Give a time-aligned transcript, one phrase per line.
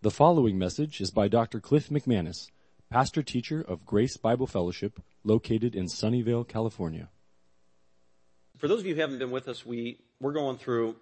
[0.00, 1.58] The following message is by Dr.
[1.58, 2.52] Cliff McManus,
[2.88, 7.08] pastor teacher of Grace Bible Fellowship, located in Sunnyvale, California.
[8.58, 10.94] For those of you who haven't been with us, we, we're going through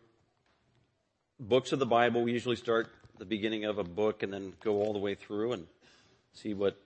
[1.39, 2.23] books of the Bible.
[2.23, 2.89] We usually start
[3.19, 5.67] the beginning of a book and then go all the way through and
[6.33, 6.81] see what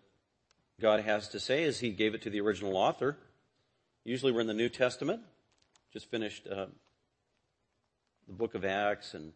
[0.80, 3.18] God has to say as He gave it to the original author.
[4.02, 5.20] Usually we're in the New Testament.
[5.92, 6.66] Just finished uh,
[8.26, 9.32] the book of Acts and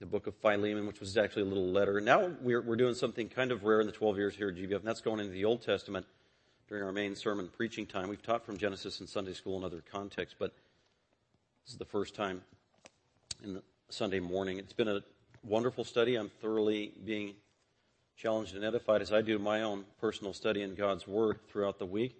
[0.00, 2.00] the book of Philemon, which was actually a little letter.
[2.00, 4.76] Now we're, we're doing something kind of rare in the 12 years here at GBF,
[4.76, 6.06] and that's going into the Old Testament
[6.68, 8.08] during our main sermon preaching time.
[8.08, 10.54] We've taught from Genesis in Sunday school and other contexts, but
[11.64, 12.42] this is the first time
[13.42, 14.58] in Sunday morning.
[14.58, 15.02] It's been a
[15.42, 16.14] wonderful study.
[16.14, 17.34] I'm thoroughly being
[18.16, 21.86] challenged and edified as I do my own personal study in God's Word throughout the
[21.86, 22.16] week,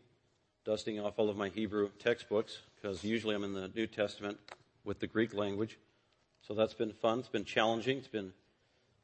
[0.64, 4.38] dusting off all of my Hebrew textbooks, because usually I'm in the New Testament
[4.84, 5.78] with the Greek language.
[6.46, 7.18] So that's been fun.
[7.18, 7.98] It's been challenging.
[7.98, 8.32] It's been,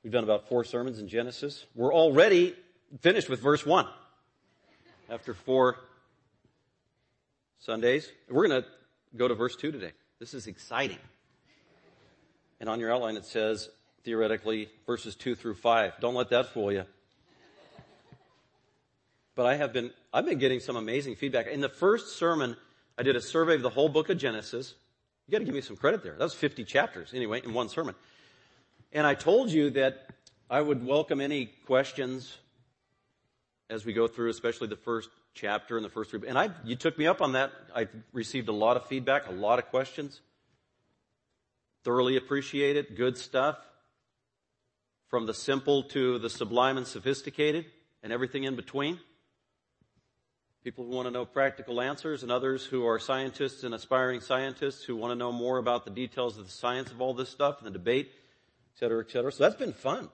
[0.02, 1.66] we've done about four sermons in Genesis.
[1.74, 2.54] We're already
[3.00, 3.86] finished with verse one
[5.10, 5.76] after four
[7.58, 8.10] Sundays.
[8.30, 8.68] We're going to
[9.16, 9.92] go to verse two today.
[10.18, 10.98] This is exciting.
[12.60, 13.68] And on your outline it says,
[14.04, 15.92] theoretically, verses two through five.
[16.00, 16.84] Don't let that fool you.
[19.34, 21.48] But I have been, I've been getting some amazing feedback.
[21.48, 22.56] In the first sermon,
[22.96, 24.74] I did a survey of the whole book of Genesis.
[25.26, 26.12] You got to give me some credit there.
[26.12, 27.94] That was 50 chapters anyway in one sermon.
[28.92, 30.06] And I told you that
[30.50, 32.36] I would welcome any questions
[33.70, 36.28] as we go through, especially the first chapter and the first three.
[36.28, 37.52] And I, you took me up on that.
[37.74, 40.20] I received a lot of feedback, a lot of questions.
[41.84, 42.96] Thoroughly appreciate it.
[42.96, 43.56] Good stuff.
[45.08, 47.66] From the simple to the sublime and sophisticated
[48.02, 49.00] and everything in between
[50.64, 54.82] people who want to know practical answers and others who are scientists and aspiring scientists
[54.82, 57.58] who want to know more about the details of the science of all this stuff
[57.58, 59.30] and the debate, et cetera, et cetera.
[59.30, 60.08] So that's been fun.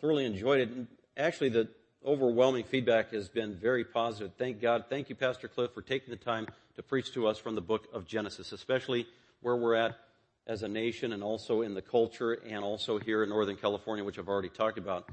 [0.00, 0.70] Thoroughly enjoyed it.
[0.70, 0.86] And
[1.18, 1.68] actually the
[2.02, 4.32] overwhelming feedback has been very positive.
[4.38, 4.86] Thank God.
[4.88, 7.88] Thank you, Pastor Cliff, for taking the time to preach to us from the book
[7.92, 9.06] of Genesis, especially
[9.42, 9.98] where we're at
[10.46, 14.18] as a nation and also in the culture and also here in Northern California, which
[14.18, 15.10] I've already talked about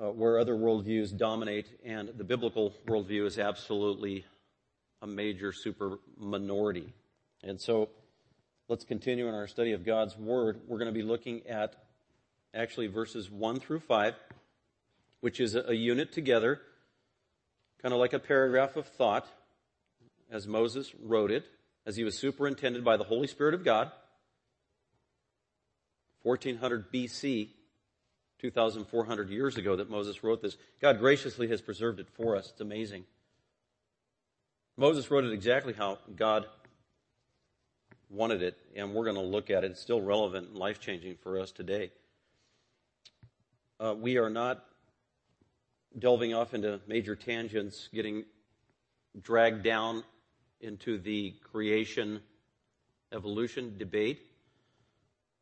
[0.00, 4.24] uh, where other worldviews dominate, and the biblical worldview is absolutely
[5.02, 6.92] a major super minority.
[7.42, 7.88] And so
[8.68, 10.60] let's continue in our study of God's Word.
[10.66, 11.76] We're going to be looking at
[12.54, 14.14] actually verses 1 through 5,
[15.20, 16.60] which is a, unit together,
[17.82, 19.26] kind of like a paragraph of thought,
[20.30, 21.44] as Moses wrote it,
[21.86, 23.90] as he was superintended by the Holy Spirit of God.
[26.22, 27.50] 1400 BC,
[28.38, 30.56] 2,400 years ago that Moses wrote this.
[30.80, 32.50] God graciously has preserved it for us.
[32.50, 33.04] It's amazing.
[34.76, 36.46] Moses wrote it exactly how God
[38.10, 39.70] wanted it, and we're going to look at it.
[39.70, 41.90] It's still relevant and life changing for us today.
[43.80, 44.64] Uh, we are not
[45.98, 48.24] delving off into major tangents, getting
[49.20, 50.04] dragged down
[50.60, 52.20] into the creation
[53.12, 54.20] evolution debate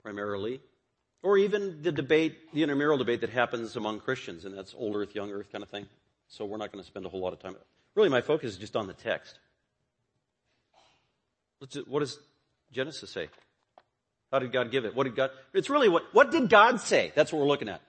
[0.03, 0.61] primarily
[1.25, 5.15] or even the debate, the intramural debate that happens among Christians, and that's old earth,
[5.15, 5.87] young earth kind of thing.
[6.29, 7.57] So we're not going to spend a whole lot of time.
[7.95, 9.39] Really, my focus is just on the text.
[11.89, 12.19] What does
[12.73, 13.29] Genesis say?
[14.31, 14.95] How did God give it?
[14.95, 17.11] What did God, it's really what, what did God say?
[17.15, 17.81] That's what we're looking at.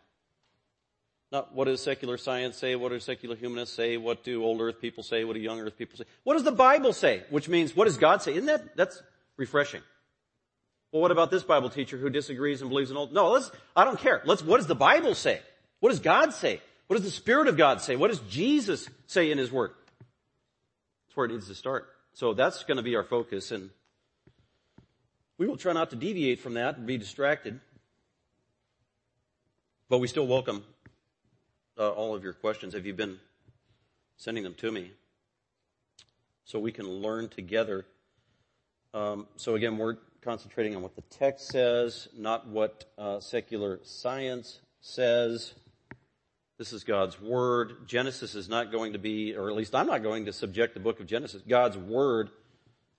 [1.29, 2.75] Not what does secular science say?
[2.75, 3.97] What do secular humanists say?
[3.97, 5.25] What do old earth people say?
[5.25, 6.06] What do young earth people say?
[6.23, 7.23] What does the Bible say?
[7.31, 8.31] Which means, what does God say?
[8.31, 9.02] Isn't that, that's
[9.35, 9.81] refreshing.
[10.95, 13.11] Well, what about this Bible teacher who disagrees and believes in old?
[13.11, 14.22] No, let's, I don't care.
[14.23, 15.41] Let's, what does the Bible say?
[15.81, 16.61] What does God say?
[16.88, 17.97] What does the Spirit of God say?
[17.97, 19.72] What does Jesus say in His Word?
[20.00, 21.89] That's where it needs to start.
[22.13, 23.72] So that's going to be our focus and
[25.38, 27.59] we will try not to deviate from that and be distracted.
[29.89, 30.63] But we still welcome
[31.78, 32.73] uh, all of your questions.
[32.73, 33.19] Have you been
[34.16, 34.91] sending them to me?
[36.45, 37.85] So we can learn together.
[38.94, 44.59] Um, so again, we're concentrating on what the text says, not what uh, secular science
[44.81, 45.53] says.
[46.57, 47.87] This is God's Word.
[47.87, 50.79] Genesis is not going to be, or at least I'm not going to subject the
[50.79, 52.31] book of Genesis, God's Word,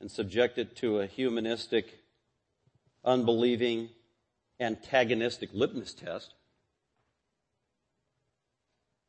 [0.00, 1.98] and subject it to a humanistic,
[3.04, 3.88] unbelieving,
[4.60, 6.32] antagonistic litmus test.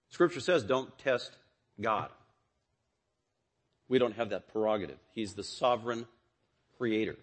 [0.10, 1.38] Scripture says don't test
[1.80, 2.10] God.
[3.88, 4.98] We don't have that prerogative.
[5.14, 6.08] He's the sovereign
[6.80, 7.16] creator.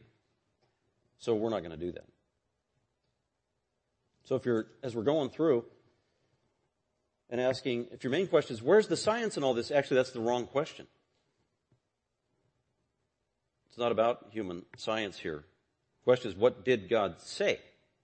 [1.19, 2.05] So we're not going to do that.
[4.25, 5.65] So if you're, as we're going through
[7.29, 9.71] and asking, if your main question is, where's the science in all this?
[9.71, 10.87] Actually, that's the wrong question.
[13.69, 15.45] It's not about human science here.
[16.01, 17.59] The question is, what did God say?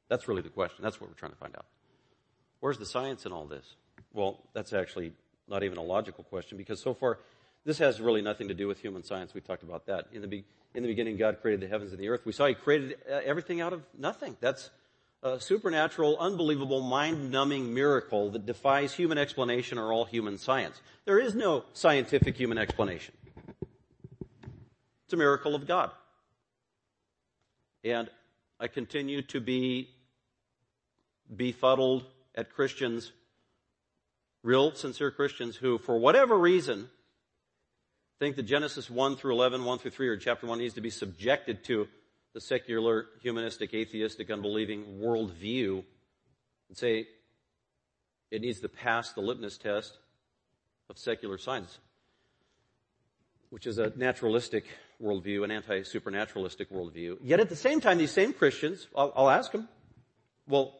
[0.09, 0.83] That's really the question.
[0.83, 1.67] That's what we're trying to find out.
[2.59, 3.77] where's the science in all this?
[4.13, 5.13] Well, that's actually
[5.49, 7.19] not even a logical question because so far
[7.65, 9.35] this has really nothing to do with human science.
[9.35, 10.07] We talked about that.
[10.13, 12.23] In the, be- in the beginning, God created the heavens and the earth.
[12.25, 14.37] We saw He created uh, everything out of nothing.
[14.41, 14.71] That's
[15.23, 20.81] a supernatural, unbelievable, mind-numbing miracle that defies human explanation or all human science.
[21.05, 23.15] There is no scientific human explanation.
[25.05, 25.91] It's a miracle of God.
[27.85, 28.09] And
[28.59, 29.91] I continue to be
[31.35, 32.05] befuddled
[32.35, 33.13] at Christians,
[34.43, 36.89] real sincere Christians who, for whatever reason,
[38.21, 40.91] think that Genesis 1 through 11, 1 through 3, or chapter 1 needs to be
[40.91, 41.89] subjected to
[42.35, 45.83] the secular, humanistic, atheistic, unbelieving worldview
[46.69, 47.09] and say
[48.31, 49.99] it needs to pass the litmus test
[50.91, 51.79] of secular science,
[53.49, 54.67] which is a naturalistic
[55.03, 57.17] worldview, an anti-supernaturalistic worldview.
[57.23, 59.67] Yet at the same time, these same Christians, I'll, I'll ask them,
[60.47, 60.79] well,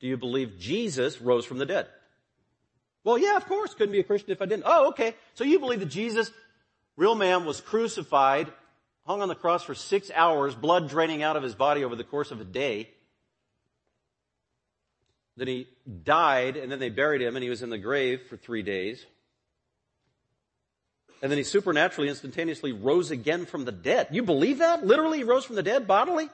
[0.00, 1.88] do you believe Jesus rose from the dead?
[3.04, 3.74] Well, yeah, of course.
[3.74, 4.64] Couldn't be a Christian if I didn't.
[4.66, 5.14] Oh, okay.
[5.34, 6.30] So you believe that Jesus,
[6.98, 8.52] real man, was crucified
[9.08, 12.04] hung on the cross for six hours, blood draining out of his body over the
[12.04, 12.90] course of a day.
[15.38, 15.66] Then he
[16.04, 19.04] died, and then they buried him, and he was in the grave for three days.
[21.22, 24.08] And then he supernaturally, instantaneously rose again from the dead.
[24.10, 24.86] You believe that?
[24.86, 26.28] Literally, he rose from the dead bodily?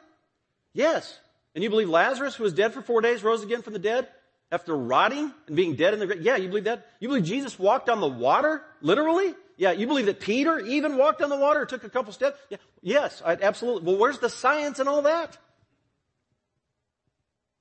[0.72, 1.16] Yes.
[1.54, 4.08] And you believe Lazarus, who was dead for four days, rose again from the dead?
[4.50, 6.22] After rotting and being dead in the grave?
[6.22, 6.86] Yeah, you believe that?
[6.98, 8.62] You believe Jesus walked on the water?
[8.82, 9.34] Literally?
[9.56, 12.38] Yeah, you believe that Peter even walked on the water, took a couple steps?
[12.50, 13.84] Yeah, yes, I, absolutely.
[13.84, 15.38] Well, where's the science and all that?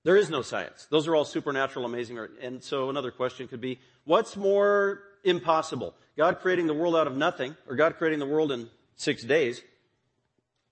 [0.04, 0.88] There is no science.
[0.90, 2.20] Those are all supernatural, amazing.
[2.42, 5.94] And so another question could be, what's more impossible?
[6.18, 9.62] God creating the world out of nothing, or God creating the world in six days,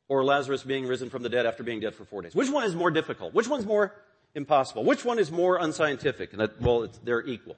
[0.09, 2.35] or Lazarus being risen from the dead after being dead for four days?
[2.35, 3.33] Which one is more difficult?
[3.33, 3.95] Which one's more
[4.35, 4.83] impossible?
[4.83, 6.33] Which one is more unscientific?
[6.33, 7.55] And that, well, they're equal.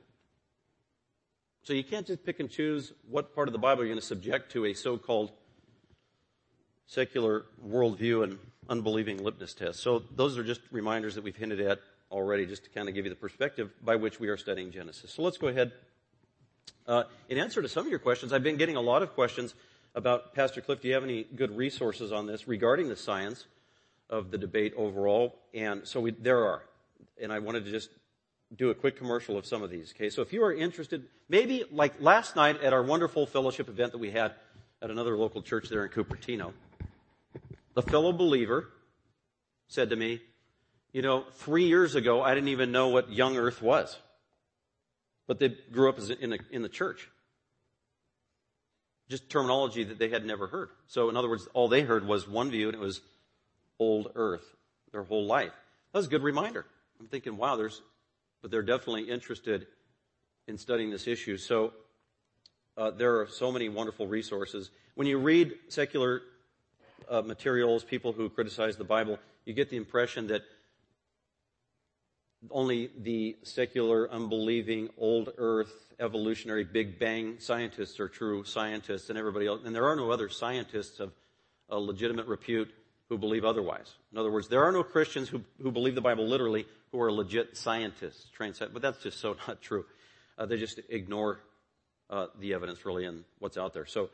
[1.64, 4.06] So you can't just pick and choose what part of the Bible you're going to
[4.06, 5.32] subject to a so-called
[6.88, 8.38] secular worldview and
[8.68, 9.80] unbelieving litmus test.
[9.80, 11.80] So those are just reminders that we've hinted at
[12.12, 15.14] already, just to kind of give you the perspective by which we are studying Genesis.
[15.14, 15.72] So let's go ahead.
[16.86, 19.56] Uh, in answer to some of your questions, I've been getting a lot of questions
[19.96, 20.82] about Pastor Cliff.
[20.82, 23.46] Do you have any good resources on this regarding the science
[24.10, 25.34] of the debate overall?
[25.54, 26.64] And so we, there are,
[27.22, 27.90] and I wanted to just
[28.56, 29.94] do a quick commercial of some of these.
[29.96, 33.92] Okay, so if you are interested, maybe like last night at our wonderful fellowship event
[33.92, 34.34] that we had
[34.82, 36.54] at another local church there in Cupertino,
[37.74, 38.70] the fellow believer
[39.68, 40.22] said to me,
[40.92, 43.98] you know, three years ago I didn't even know what young earth was.
[45.26, 47.10] But they grew up in the, in the church.
[49.10, 50.70] Just terminology that they had never heard.
[50.88, 53.02] So in other words, all they heard was one view and it was
[53.80, 54.46] old earth
[54.92, 55.52] their whole life.
[55.92, 56.66] That was a good reminder.
[57.00, 57.82] I'm thinking, wow, there's
[58.44, 59.66] but they're definitely interested
[60.48, 61.38] in studying this issue.
[61.38, 61.74] So
[62.78, 64.70] uh, there are so many wonderful resources.
[64.96, 66.22] When you read secular
[67.10, 70.44] uh, materials, people who criticize the Bible, you get the impression that
[72.52, 79.48] only the secular, unbelieving, old earth, evolutionary, Big Bang scientists are true scientists and everybody
[79.48, 79.62] else.
[79.64, 81.14] And there are no other scientists of
[81.70, 82.70] a legitimate repute
[83.14, 83.94] who believe otherwise.
[84.12, 87.12] In other words, there are no Christians who, who believe the Bible literally who are
[87.12, 89.86] legit scientists, trained scientists, but that's just so not true.
[90.36, 91.40] Uh, they just ignore
[92.10, 93.86] uh, the evidence really and what's out there.
[93.86, 94.10] So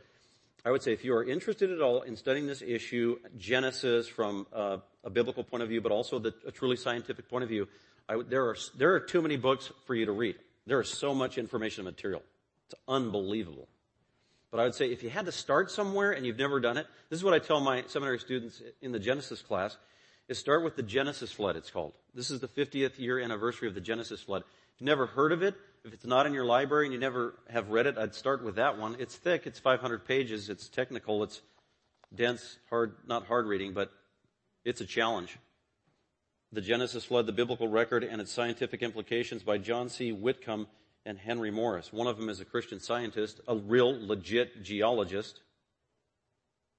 [0.65, 4.45] I would say if you are interested at all in studying this issue, Genesis from
[4.51, 7.69] uh, a biblical point of view, but also the, a truly scientific point of view,
[8.27, 10.35] there are there are too many books for you to read.
[10.67, 12.21] There is so much information and material.
[12.65, 13.69] It's unbelievable.
[14.51, 16.87] But I would say if you had to start somewhere and you've never done it,
[17.09, 19.77] this is what I tell my seminary students in the Genesis class,
[20.27, 21.93] is start with the Genesis flood, it's called.
[22.13, 24.41] This is the 50th year anniversary of the Genesis flood.
[24.41, 27.35] If you've never heard of it, if it's not in your library and you never
[27.49, 28.95] have read it, I'd start with that one.
[28.99, 31.41] It's thick, it's 500 pages, it's technical, it's
[32.13, 33.91] dense, hard, not hard reading, but
[34.65, 35.37] it's a challenge.
[36.51, 40.11] The Genesis flood, the biblical record, and its scientific implications by John C.
[40.11, 40.67] Whitcomb
[41.09, 41.91] and Henry Morris.
[41.91, 45.39] One of them is a Christian scientist, a real legit geologist.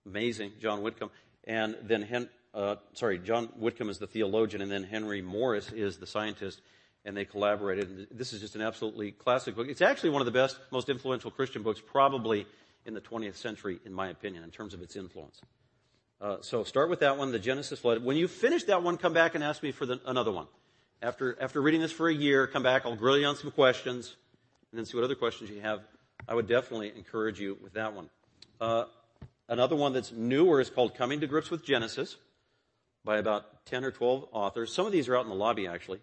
[0.06, 1.10] Amazing, John Whitcomb.
[1.42, 5.96] And then, Hen, uh, sorry, John Whitcomb is the theologian, and then Henry Morris is
[5.96, 6.60] the scientist,
[7.04, 8.06] and they collaborated.
[8.12, 9.66] This is just an absolutely classic book.
[9.68, 12.46] It's actually one of the best, most influential Christian books, probably
[12.86, 15.40] in the 20th century, in my opinion, in terms of its influence.
[16.20, 18.04] Uh, so start with that one, the Genesis flood.
[18.04, 20.46] When you finish that one, come back and ask me for the, another one.
[21.02, 24.14] After, after reading this for a year, come back, I'll grill you on some questions,
[24.70, 25.80] and then see what other questions you have.
[26.28, 28.10] I would definitely encourage you with that one.
[28.60, 28.84] Uh,
[29.48, 32.16] another one that's newer is called Coming to Grips with Genesis
[33.02, 34.74] by about 10 or 12 authors.
[34.74, 36.00] Some of these are out in the lobby, actually.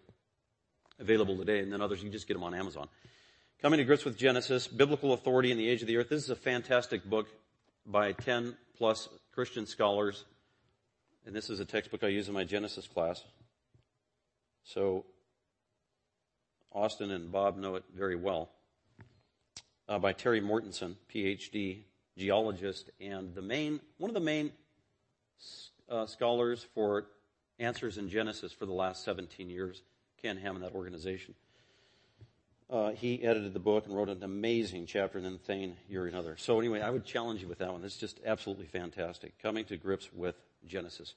[1.00, 2.88] available today, and then others, you can just get them on Amazon.
[3.62, 6.10] Coming to Grips with Genesis, Biblical Authority in the Age of the Earth.
[6.10, 7.28] This is a fantastic book
[7.86, 10.26] by 10 plus Christian scholars.
[11.28, 13.24] And this is a textbook I use in my Genesis class.
[14.68, 15.06] So
[16.74, 18.50] Austin and Bob know it very well.
[19.88, 21.84] Uh, by Terry Mortenson, PhD,
[22.18, 24.52] geologist, and the main, one of the main
[25.90, 27.06] uh, scholars for
[27.60, 29.84] answers in Genesis for the last 17 years,
[30.22, 31.34] Ken Ham in that organization.
[32.70, 36.36] Uh, he edited the book and wrote an amazing chapter, and then Thane Ury another.
[36.36, 37.86] So anyway, I would challenge you with that one.
[37.86, 39.42] It's just absolutely fantastic.
[39.42, 41.14] Coming to grips with Genesis.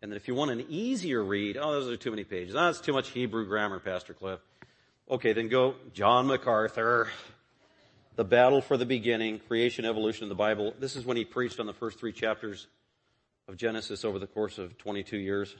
[0.00, 2.54] And then if you want an easier read, oh, those are too many pages.
[2.54, 4.40] Ah, oh, that's too much Hebrew grammar, Pastor Cliff.
[5.10, 7.08] Okay, then go John MacArthur.
[8.14, 10.74] The battle for the beginning, creation, evolution of the Bible.
[10.78, 12.66] This is when he preached on the first three chapters
[13.48, 15.54] of Genesis over the course of 22 years.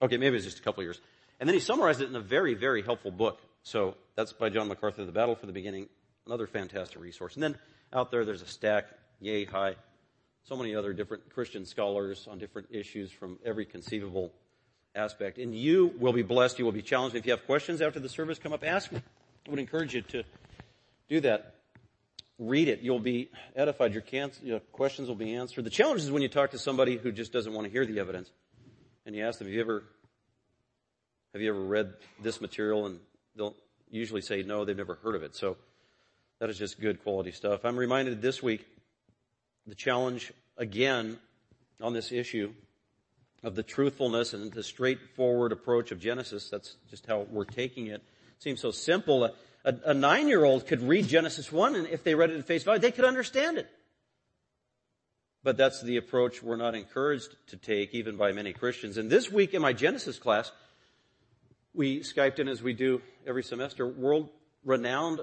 [0.00, 1.00] Okay, maybe it was just a couple years.
[1.40, 3.40] And then he summarized it in a very, very helpful book.
[3.62, 5.88] So that's by John MacArthur, The Battle for the Beginning.
[6.26, 7.34] Another fantastic resource.
[7.34, 7.56] And then
[7.92, 8.86] out there, there's a stack,
[9.20, 9.76] yay high.
[10.48, 14.32] So many other different Christian scholars on different issues from every conceivable
[14.94, 15.36] aspect.
[15.36, 16.58] And you will be blessed.
[16.58, 17.14] You will be challenged.
[17.14, 19.02] If you have questions after the service, come up, ask me.
[19.46, 20.24] I would encourage you to
[21.10, 21.54] do that
[22.38, 23.92] read it, you'll be edified.
[23.92, 24.02] Your,
[24.42, 25.64] your, questions will be answered.
[25.64, 27.98] The challenge is when you talk to somebody who just doesn't want to hear the
[27.98, 28.30] evidence,
[29.04, 29.82] and you ask them, "Have you ever,
[31.32, 33.00] have you ever read this material?" And
[33.36, 33.56] they'll
[33.90, 35.34] usually say no, they've never heard of it.
[35.34, 35.56] So
[36.38, 37.64] that is just good quality stuff.
[37.64, 38.64] I'm reminded this week
[39.68, 41.18] the challenge again
[41.80, 42.52] on this issue
[43.42, 46.48] of the truthfulness and the straightforward approach of Genesis.
[46.48, 48.02] That's just how we're taking it.
[48.36, 49.32] it seems so simple a,
[49.84, 52.90] a nine-year-old could read Genesis 1 and if they read it at face value, they
[52.90, 53.68] could understand it.
[55.44, 58.96] But that's the approach we're not encouraged to take even by many Christians.
[58.96, 60.50] And this week in my Genesis class,
[61.74, 64.30] we Skyped in as we do every semester, world
[64.64, 65.20] renowned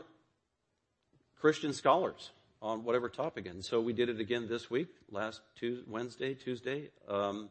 [1.39, 2.29] Christian scholars
[2.65, 3.45] on whatever topic.
[3.45, 6.89] And so we did it again this week, last Tuesday, Wednesday, Tuesday.
[7.07, 7.49] Um,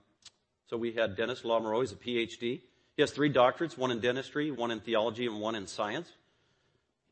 [0.66, 2.60] so we had Dennis Lamoureux, he's a PhD.
[2.96, 6.10] He has three doctorates, one in dentistry, one in theology, and one in science.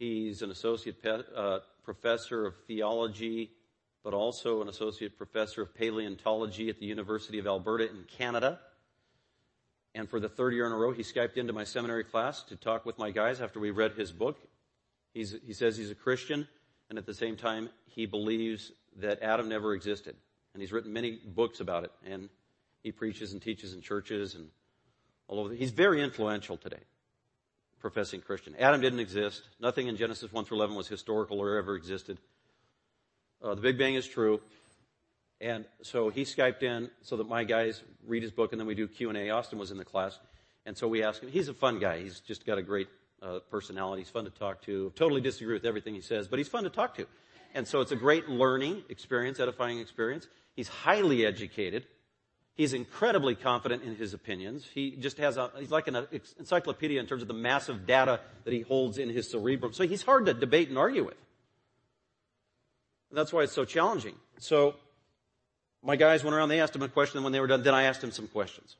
[0.01, 3.53] He's an associate pe- uh, professor of theology,
[4.03, 8.59] but also an associate professor of paleontology at the University of Alberta in Canada.
[9.95, 12.57] And for the third year in a row, he Skyped into my seminary class to
[12.57, 14.39] talk with my guys after we read his book.
[15.15, 16.49] He's, he says he's a Christian,
[16.93, 20.15] and at the same time, he believes that Adam never existed.
[20.53, 22.29] And he's written many books about it, and
[22.83, 24.49] he preaches and teaches in churches and
[25.27, 25.55] all over.
[25.55, 26.81] He's very influential today
[27.81, 28.55] professing Christian.
[28.59, 29.49] Adam didn't exist.
[29.59, 32.19] Nothing in Genesis 1 through 11 was historical or ever existed.
[33.43, 34.43] Uh, the Big Bang is true.
[35.41, 38.75] And so he Skyped in so that my guys read his book and then we
[38.75, 39.31] do Q&A.
[39.31, 40.19] Austin was in the class.
[40.67, 42.03] And so we asked him, he's a fun guy.
[42.03, 42.89] He's just got a great
[43.23, 44.03] uh, personality.
[44.03, 44.93] He's fun to talk to.
[44.97, 47.07] Totally disagree with everything he says, but he's fun to talk to.
[47.55, 50.27] And so it's a great learning experience, edifying experience.
[50.57, 51.87] He's highly educated.
[52.55, 54.67] He's incredibly confident in his opinions.
[54.75, 56.07] He just has a, he's like an
[56.39, 59.73] encyclopedia in terms of the massive data that he holds in his cerebrum.
[59.73, 61.17] So he's hard to debate and argue with.
[63.11, 64.15] And that's why it's so challenging.
[64.39, 64.75] So
[65.83, 67.75] my guys went around, they asked him a question, and when they were done, then
[67.75, 68.77] I asked him some questions.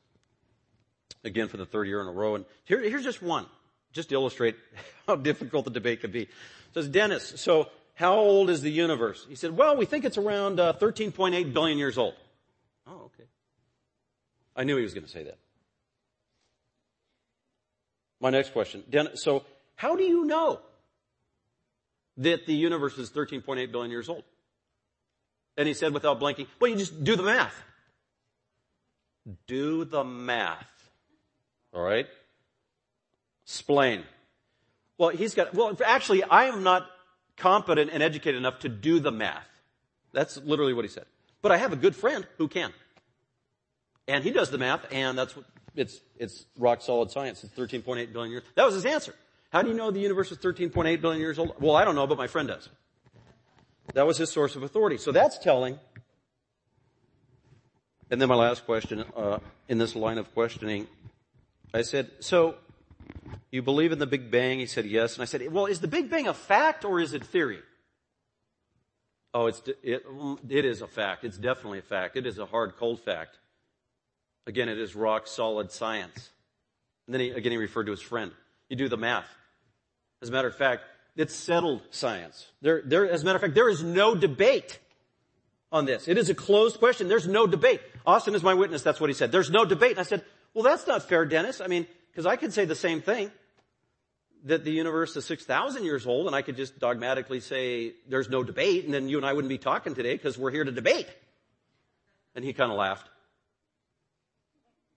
[1.25, 2.35] Again for the third year in a row.
[2.35, 3.47] And here, here's just one,
[3.93, 4.57] just to illustrate
[5.07, 6.29] how difficult the debate could be.
[6.75, 9.27] Says, Dennis, so how old is the universe?
[9.29, 12.15] He said, well, we think it's around uh, 13.8 billion years old.
[12.87, 13.29] Oh, okay.
[14.57, 15.39] I knew he was going to say that.
[18.21, 18.85] My next question.
[18.89, 19.45] Dennis, so,
[19.75, 20.61] how do you know
[22.19, 24.23] that the universe is 13.8 billion years old?
[25.57, 27.55] And he said without blinking, well, you just do the math.
[29.47, 30.91] Do the math.
[31.73, 32.07] All right?
[33.53, 34.05] Explain.
[34.97, 36.87] Well, he's got, well, actually, I am not
[37.37, 39.47] competent and educated enough to do the math.
[40.15, 41.05] That's literally what he said.
[41.43, 42.73] But I have a good friend who can.
[44.09, 45.45] And he does the math, and that's what,
[45.77, 47.45] it's, it's rock solid science.
[47.45, 48.43] It's 13.8 billion years.
[48.55, 49.15] That was his answer.
[49.51, 51.55] How do you know the universe is 13.8 billion years old?
[51.61, 52.71] Well, I don't know, but my friend does.
[53.93, 54.97] That was his source of authority.
[54.97, 55.79] So that's telling.
[58.11, 60.87] And then my last question, uh, in this line of questioning,
[61.75, 62.55] I said, so
[63.53, 64.59] you believe in the Big Bang?
[64.59, 65.15] He said yes.
[65.15, 67.61] And I said, well, is the Big Bang a fact or is it theory?
[69.35, 70.05] Oh, it's, it,
[70.49, 71.25] it is a fact.
[71.25, 72.17] It's definitely a fact.
[72.17, 73.39] It is a hard, cold fact.
[74.47, 76.31] Again, it is rock solid science.
[77.07, 78.33] And then he, again, he referred to his friend.
[78.69, 79.29] You do the math.
[80.23, 82.47] As a matter of fact, it's settled science.
[82.63, 84.79] There, there, as a matter of fact, there is no debate
[85.71, 86.09] on this.
[86.09, 87.09] It is a closed question.
[87.09, 87.81] There's no debate.
[88.07, 88.83] Austin is my witness.
[88.83, 89.31] That's what he said.
[89.31, 89.93] There's no debate.
[89.93, 91.61] And I said, well, that's not fair, Dennis.
[91.61, 93.31] I mean, because I could say the same thing.
[94.45, 98.43] That the universe is 6,000 years old and I could just dogmatically say there's no
[98.43, 101.09] debate and then you and I wouldn't be talking today because we're here to debate.
[102.35, 103.09] And he kind of laughed.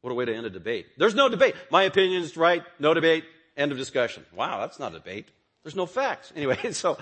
[0.02, 0.86] What a way to end a debate.
[0.98, 1.56] There's no debate.
[1.72, 2.64] My opinion is right.
[2.80, 3.25] No debate.
[3.58, 4.24] End of discussion.
[4.36, 5.30] Wow, that's not a debate.
[5.64, 6.32] There's no facts.
[6.36, 6.98] Anyway, so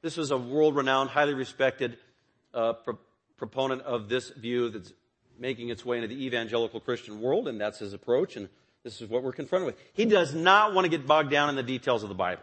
[0.00, 1.98] this is a world-renowned, highly respected
[2.54, 2.98] uh, pro-
[3.36, 4.92] proponent of this view that's
[5.38, 8.48] making its way into the evangelical Christian world, and that's his approach, and
[8.88, 9.76] this is what we're confronted with.
[9.92, 12.42] He does not want to get bogged down in the details of the Bible.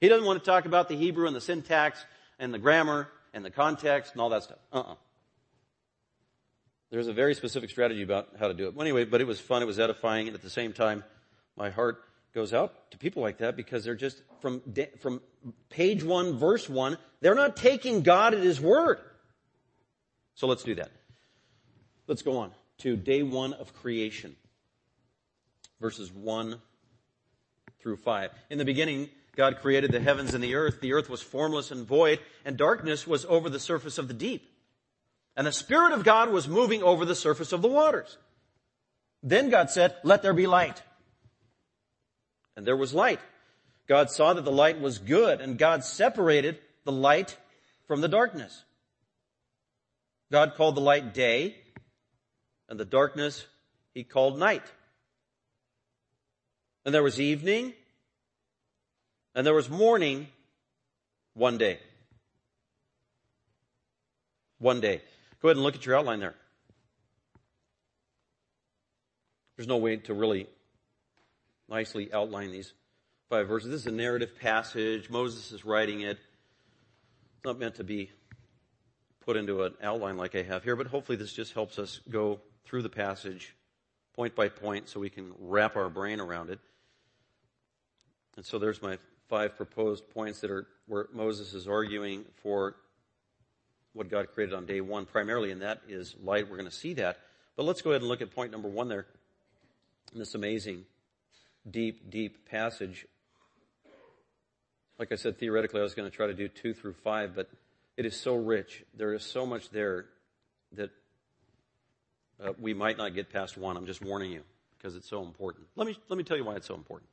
[0.00, 2.04] He doesn't want to talk about the Hebrew and the syntax
[2.38, 4.58] and the grammar and the context and all that stuff.
[4.70, 4.96] Uh-uh.
[6.90, 8.74] There's a very specific strategy about how to do it.
[8.78, 11.02] Anyway, but it was fun, it was edifying, and at the same time,
[11.56, 12.02] my heart
[12.34, 14.60] goes out to people like that because they're just from
[15.00, 15.22] from
[15.70, 18.98] page one, verse one, they're not taking God at His word.
[20.34, 20.90] So let's do that.
[22.06, 24.36] Let's go on to day one of creation,
[25.80, 26.60] verses one
[27.80, 28.30] through five.
[28.50, 30.80] In the beginning, God created the heavens and the earth.
[30.80, 34.50] The earth was formless and void, and darkness was over the surface of the deep.
[35.36, 38.16] And the Spirit of God was moving over the surface of the waters.
[39.22, 40.82] Then God said, let there be light.
[42.56, 43.20] And there was light.
[43.88, 47.36] God saw that the light was good, and God separated the light
[47.86, 48.62] from the darkness.
[50.30, 51.56] God called the light day,
[52.68, 53.44] and the darkness
[53.92, 54.62] he called night.
[56.84, 57.72] And there was evening,
[59.34, 60.28] and there was morning
[61.32, 61.78] one day.
[64.58, 65.00] One day.
[65.40, 66.34] Go ahead and look at your outline there.
[69.56, 70.46] There's no way to really
[71.68, 72.72] nicely outline these
[73.30, 73.70] five verses.
[73.70, 75.08] This is a narrative passage.
[75.08, 76.18] Moses is writing it.
[76.18, 78.10] It's not meant to be
[79.24, 82.40] put into an outline like I have here, but hopefully this just helps us go
[82.64, 83.54] through the passage
[84.14, 86.58] point by point so we can wrap our brain around it.
[88.36, 88.98] And so there's my
[89.28, 92.76] five proposed points that are where Moses is arguing for
[93.92, 96.50] what God created on day one primarily, and that is light.
[96.50, 97.18] We're going to see that.
[97.56, 99.06] But let's go ahead and look at point number one there
[100.12, 100.84] in this amazing
[101.70, 103.06] deep, deep passage.
[104.98, 107.48] Like I said, theoretically, I was going to try to do two through five, but
[107.96, 108.84] it is so rich.
[108.94, 110.06] There is so much there
[110.72, 110.90] that
[112.42, 113.76] uh, we might not get past one.
[113.76, 114.42] I'm just warning you
[114.76, 115.66] because it's so important.
[115.76, 117.08] Let me, let me tell you why it's so important.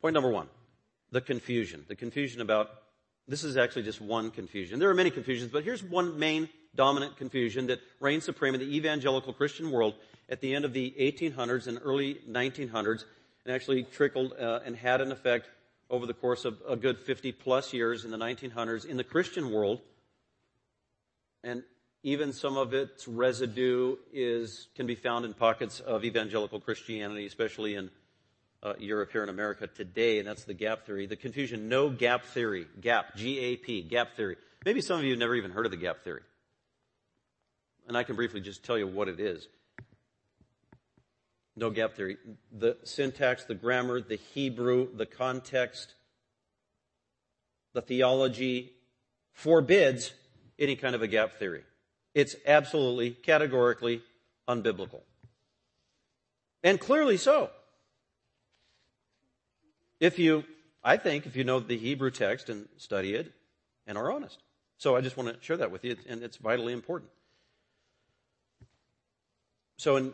[0.00, 0.48] Point number one,
[1.10, 1.84] the confusion.
[1.88, 2.70] The confusion about,
[3.26, 4.78] this is actually just one confusion.
[4.78, 8.76] There are many confusions, but here's one main dominant confusion that reigns supreme in the
[8.76, 9.94] evangelical Christian world
[10.28, 13.04] at the end of the 1800s and early 1900s
[13.44, 15.48] and actually trickled uh, and had an effect
[15.88, 19.52] over the course of a good 50 plus years in the 1900s in the Christian
[19.52, 19.80] world.
[21.44, 21.62] And
[22.02, 27.76] even some of its residue is, can be found in pockets of evangelical Christianity, especially
[27.76, 27.90] in
[28.62, 31.06] uh, Europe here in America today, and that's the gap theory.
[31.06, 32.66] The confusion, no gap theory.
[32.80, 34.36] Gap, G-A-P, gap theory.
[34.64, 36.22] Maybe some of you have never even heard of the gap theory.
[37.86, 39.46] And I can briefly just tell you what it is.
[41.54, 42.16] No gap theory.
[42.52, 45.94] The syntax, the grammar, the Hebrew, the context,
[47.72, 48.72] the theology
[49.32, 50.12] forbids
[50.58, 51.62] any kind of a gap theory.
[52.14, 54.02] It's absolutely, categorically
[54.48, 55.02] unbiblical.
[56.62, 57.50] And clearly so.
[60.00, 60.44] If you,
[60.84, 63.32] I think, if you know the Hebrew text and study it
[63.86, 64.38] and are honest.
[64.78, 67.10] So I just want to share that with you, and it's vitally important.
[69.78, 70.04] So in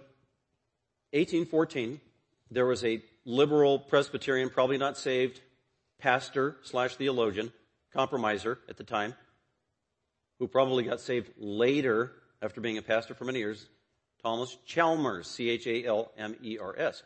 [1.12, 2.00] 1814,
[2.50, 5.40] there was a liberal Presbyterian, probably not saved,
[5.98, 7.52] pastor slash theologian,
[7.92, 9.14] compromiser at the time,
[10.38, 13.66] who probably got saved later after being a pastor for many years,
[14.22, 17.02] Thomas Chalmers, C-H-A-L-M-E-R-S.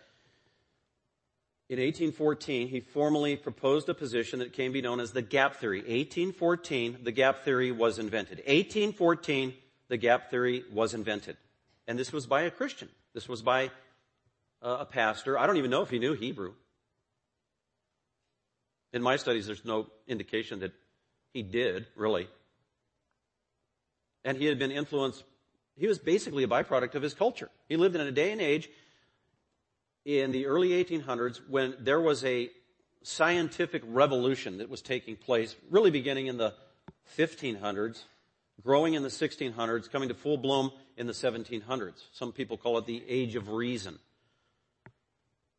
[1.69, 5.57] In 1814, he formally proposed a position that came to be known as the gap
[5.57, 5.81] theory.
[5.81, 8.39] 1814, the gap theory was invented.
[8.39, 9.53] 1814,
[9.89, 11.37] the gap theory was invented.
[11.89, 12.89] And this was by a Christian.
[13.15, 13.71] This was by
[14.63, 15.37] uh, a pastor.
[15.37, 16.53] I don't even know if he knew Hebrew.
[18.93, 20.73] In my studies, there's no indication that
[21.33, 22.29] he did, really.
[24.25, 25.25] And he had been influenced,
[25.77, 27.51] he was basically a byproduct of his culture.
[27.69, 28.69] He lived in a day and age
[30.07, 32.49] in the early 1800s when there was a
[33.03, 36.55] scientific revolution that was taking place, really beginning in the
[37.19, 38.05] 1500s,
[38.63, 42.05] growing in the 1600s, coming to full bloom in the 1700s.
[42.13, 43.99] Some people call it the age of reason.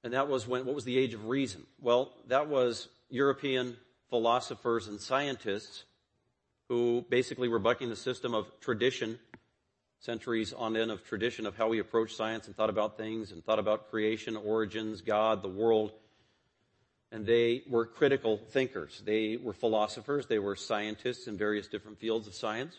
[0.03, 1.63] And that was when, what was the age of reason?
[1.81, 3.75] Well, that was European
[4.10, 5.83] philosophers and scientists
[6.69, 9.19] who basically were bucking the system of tradition,
[9.99, 13.43] centuries on end of tradition of how we approach science and thought about things and
[13.43, 15.91] thought about creation, origins, God, the world.
[17.12, 19.01] And they were critical thinkers.
[19.05, 20.27] They were philosophers.
[20.27, 22.75] They were scientists in various different fields of science.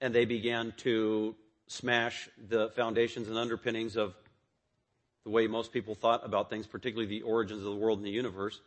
[0.00, 1.34] And they began to
[1.66, 4.14] smash the foundations and underpinnings of
[5.24, 8.10] the way most people thought about things, particularly the origins of the world and the
[8.10, 8.60] universe,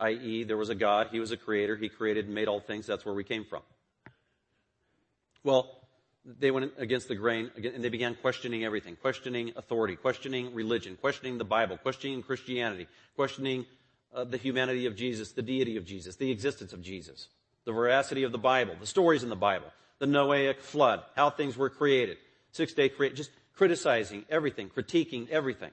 [0.00, 2.86] i.e., there was a God, He was a creator, He created and made all things,
[2.86, 3.62] that's where we came from.
[5.44, 5.77] Well,
[6.38, 11.38] they went against the grain and they began questioning everything, questioning authority, questioning religion, questioning
[11.38, 12.86] the Bible, questioning Christianity,
[13.16, 13.64] questioning
[14.14, 17.28] uh, the humanity of Jesus, the deity of Jesus, the existence of Jesus,
[17.64, 21.56] the veracity of the Bible, the stories in the Bible, the Noahic flood, how things
[21.56, 22.18] were created,
[22.52, 25.70] six day create, just criticizing everything, critiquing everything.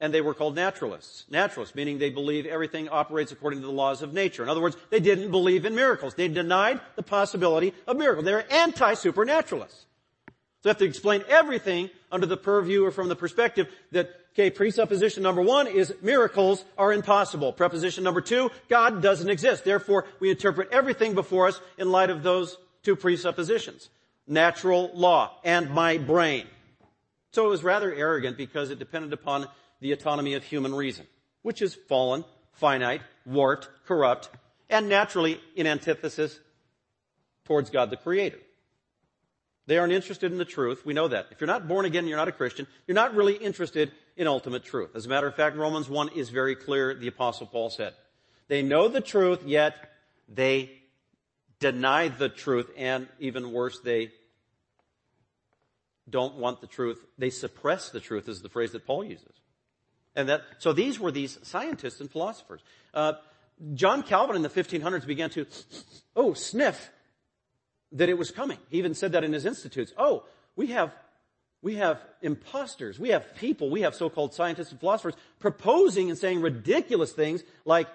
[0.00, 1.24] And they were called naturalists.
[1.28, 4.44] Naturalists, meaning they believe everything operates according to the laws of nature.
[4.44, 6.14] In other words, they didn't believe in miracles.
[6.14, 8.24] They denied the possibility of miracles.
[8.24, 9.86] They're anti-supernaturalists.
[10.60, 14.50] So they have to explain everything under the purview or from the perspective that, okay,
[14.50, 17.52] presupposition number one is miracles are impossible.
[17.52, 19.64] Preposition number two, God doesn't exist.
[19.64, 23.88] Therefore, we interpret everything before us in light of those two presuppositions.
[24.26, 26.46] Natural law and my brain.
[27.32, 29.48] So it was rather arrogant because it depended upon
[29.80, 31.06] the autonomy of human reason,
[31.42, 34.28] which is fallen, finite, warped, corrupt,
[34.68, 36.38] and naturally in antithesis
[37.44, 38.38] towards God the Creator.
[39.66, 40.86] They aren't interested in the truth.
[40.86, 41.26] We know that.
[41.30, 44.64] If you're not born again, you're not a Christian, you're not really interested in ultimate
[44.64, 44.90] truth.
[44.94, 47.94] As a matter of fact, Romans 1 is very clear, the apostle Paul said.
[48.48, 49.74] They know the truth, yet
[50.26, 50.70] they
[51.60, 54.10] deny the truth, and even worse, they
[56.08, 57.04] don't want the truth.
[57.18, 59.34] They suppress the truth is the phrase that Paul uses.
[60.18, 62.60] And that, so these were these scientists and philosophers.
[62.92, 63.12] Uh,
[63.74, 65.46] John Calvin in the 1500s began to,
[66.16, 66.90] oh, sniff
[67.92, 68.58] that it was coming.
[68.68, 69.92] He even said that in his institutes.
[69.96, 70.24] Oh,
[70.56, 70.92] we have,
[71.62, 72.98] we have imposters.
[72.98, 73.70] We have people.
[73.70, 77.86] We have so-called scientists and philosophers proposing and saying ridiculous things like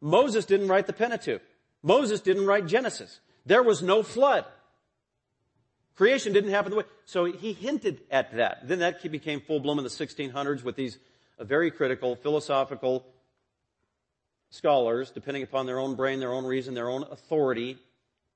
[0.00, 1.42] Moses didn't write the Pentateuch.
[1.82, 3.20] Moses didn't write Genesis.
[3.44, 4.46] There was no flood.
[5.94, 6.84] Creation didn't happen the way.
[7.04, 8.66] So he hinted at that.
[8.66, 10.96] Then that became full bloom in the 1600s with these
[11.44, 13.04] very critical philosophical
[14.50, 17.78] scholars, depending upon their own brain, their own reason, their own authority,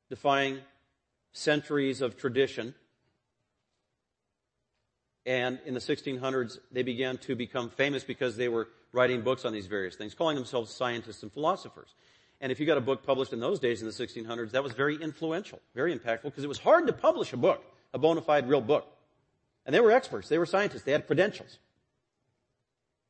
[0.09, 0.59] defying
[1.33, 2.75] centuries of tradition.
[5.25, 9.53] And in the 1600s, they began to become famous because they were writing books on
[9.53, 11.95] these various things, calling themselves scientists and philosophers.
[12.41, 14.73] And if you got a book published in those days in the 1600s, that was
[14.73, 18.49] very influential, very impactful, because it was hard to publish a book, a bona fide
[18.49, 18.87] real book.
[19.67, 21.59] And they were experts, they were scientists, they had credentials.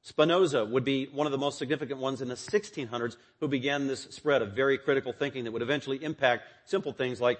[0.02, 4.04] Spinoza would be one of the most significant ones in the 1600s who began this
[4.04, 7.38] spread of very critical thinking that would eventually impact simple things like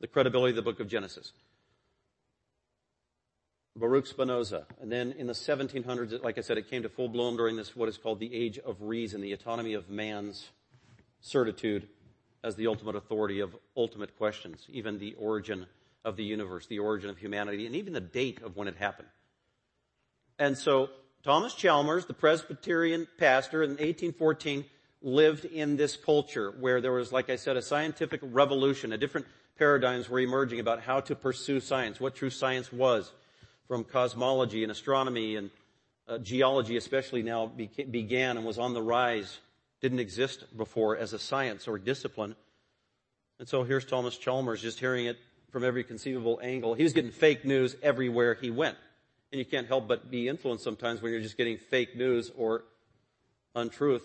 [0.00, 1.32] the credibility of the book of Genesis.
[3.74, 4.66] Baruch Spinoza.
[4.80, 7.74] And then in the 1700s, like I said, it came to full bloom during this,
[7.74, 10.50] what is called the age of reason, the autonomy of man's
[11.20, 11.88] certitude
[12.44, 15.66] as the ultimate authority of ultimate questions, even the origin
[16.04, 19.08] of the universe, the origin of humanity, and even the date of when it happened.
[20.38, 20.90] And so
[21.22, 24.64] Thomas Chalmers, the Presbyterian pastor in 1814,
[25.02, 29.26] lived in this culture where there was, like I said, a scientific revolution, a different
[29.56, 33.12] paradigms were emerging about how to pursue science, what true science was,
[33.68, 35.50] from cosmology and astronomy and
[36.08, 39.38] uh, geology especially now began and was on the rise,
[39.80, 42.34] didn't exist before as a science or discipline.
[43.38, 45.18] And so here's Thomas Chalmers just hearing it
[45.50, 46.74] from every conceivable angle.
[46.74, 48.76] He was getting fake news everywhere he went.
[49.32, 52.64] And you can't help but be influenced sometimes when you're just getting fake news or
[53.54, 54.02] untruth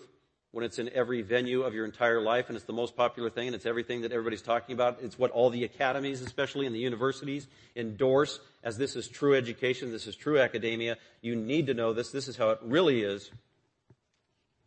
[0.52, 3.48] when it's in every venue of your entire life and it's the most popular thing
[3.48, 4.98] and it's everything that everybody's talking about.
[5.02, 9.92] It's what all the academies, especially in the universities, endorse as this is true education,
[9.92, 10.96] this is true academia.
[11.20, 12.10] You need to know this.
[12.10, 13.30] This is how it really is.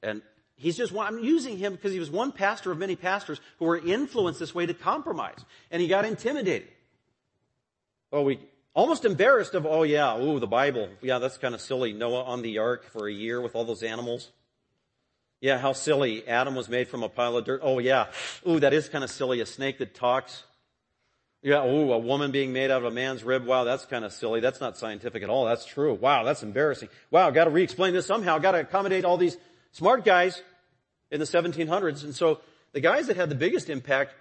[0.04, 0.22] And
[0.56, 3.66] he's just one, I'm using him because he was one pastor of many pastors who
[3.66, 5.44] were influenced this way to compromise.
[5.72, 6.68] And he got intimidated.
[8.14, 8.40] Oh, we,
[8.74, 10.90] almost embarrassed of, oh yeah, ooh, the Bible.
[11.02, 11.94] Yeah, that's kind of silly.
[11.94, 14.32] Noah on the ark for a year with all those animals.
[15.40, 16.28] Yeah, how silly.
[16.28, 17.62] Adam was made from a pile of dirt.
[17.64, 18.08] Oh yeah.
[18.48, 19.42] Ooh, that is kind of silly.
[19.42, 20.44] A snake that talks.
[21.42, 23.46] Yeah, ooh, a woman being made out of a man's rib.
[23.46, 24.42] Wow, that's kind of silly.
[24.42, 25.46] That's not scientific at all.
[25.46, 25.96] That's true.
[25.96, 26.90] Wow, that's embarrassing.
[27.10, 28.38] Wow, gotta re-explain this somehow.
[28.38, 29.38] Gotta accommodate all these
[29.72, 30.40] smart guys
[31.10, 32.04] in the 1700s.
[32.04, 32.42] And so
[32.74, 34.14] the guys that had the biggest impact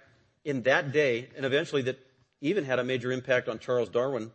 [0.43, 1.99] in that day, and eventually that
[2.41, 4.31] even had a major impact on Charles Darwin,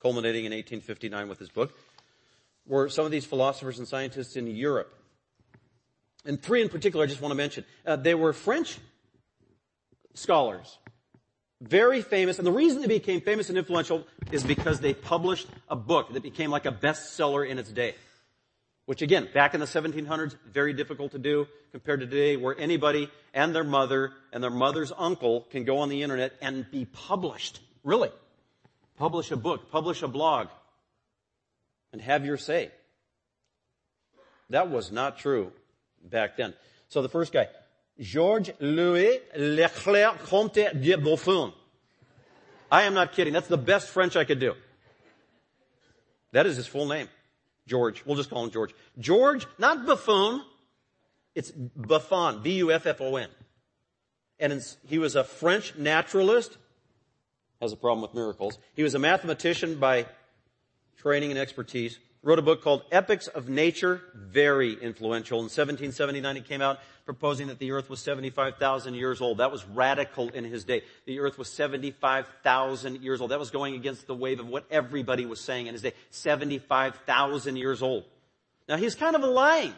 [0.00, 1.72] culminating in 1859 with his book,
[2.66, 4.92] were some of these philosophers and scientists in Europe.
[6.24, 7.64] And three in particular I just want to mention.
[7.86, 8.78] Uh, they were French
[10.14, 10.78] scholars.
[11.60, 12.38] Very famous.
[12.38, 16.22] And the reason they became famous and influential is because they published a book that
[16.22, 17.94] became like a bestseller in its day.
[18.86, 23.10] Which again, back in the 1700s, very difficult to do compared to today where anybody
[23.34, 27.60] and their mother and their mother's uncle can go on the internet and be published.
[27.84, 28.10] Really.
[28.98, 30.48] Publish a book, publish a blog,
[31.92, 32.70] and have your say.
[34.50, 35.52] That was not true
[36.02, 36.54] back then.
[36.88, 37.48] So the first guy,
[38.00, 41.52] Georges Louis Leclerc Comte de Buffon.
[42.70, 43.32] I am not kidding.
[43.32, 44.54] That's the best French I could do.
[46.32, 47.08] That is his full name.
[47.66, 48.04] George.
[48.04, 48.74] We'll just call him George.
[48.98, 50.42] George, not Buffon.
[51.34, 52.42] It's Buffon.
[52.42, 53.28] B-U-F-F-O-N.
[54.40, 56.56] And he was a French naturalist.
[57.60, 58.58] Has a problem with miracles.
[58.74, 60.06] He was a mathematician by
[60.96, 65.38] training and expertise wrote a book called Epochs of Nature, very influential.
[65.38, 69.38] In 1779 he came out proposing that the earth was 75,000 years old.
[69.38, 70.82] That was radical in his day.
[71.06, 73.30] The earth was 75,000 years old.
[73.30, 75.94] That was going against the wave of what everybody was saying in his day.
[76.10, 78.04] 75,000 years old.
[78.68, 79.72] Now he's kind of a lying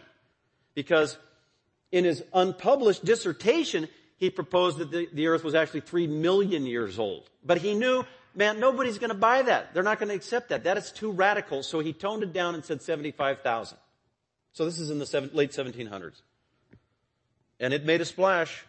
[0.75, 1.17] because
[1.93, 3.89] in his unpublished dissertation,
[4.21, 7.29] he proposed that the, the earth was actually 3 million years old.
[7.45, 8.05] But he knew
[8.35, 9.75] man, nobody's to buy that.
[9.75, 10.65] They're not to accept that.
[10.65, 11.63] That is too radical.
[11.63, 13.77] So he toned it down and said 75,000.
[14.53, 16.23] So this is in the seven, late 1700s.
[17.59, 18.65] And it made a splash.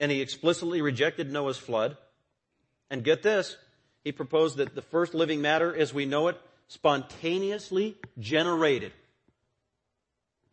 [0.00, 1.96] And he explicitly rejected Noah's flood.
[2.90, 3.56] And get this,
[4.04, 8.92] he proposed that the first living matter as we know it spontaneously generated.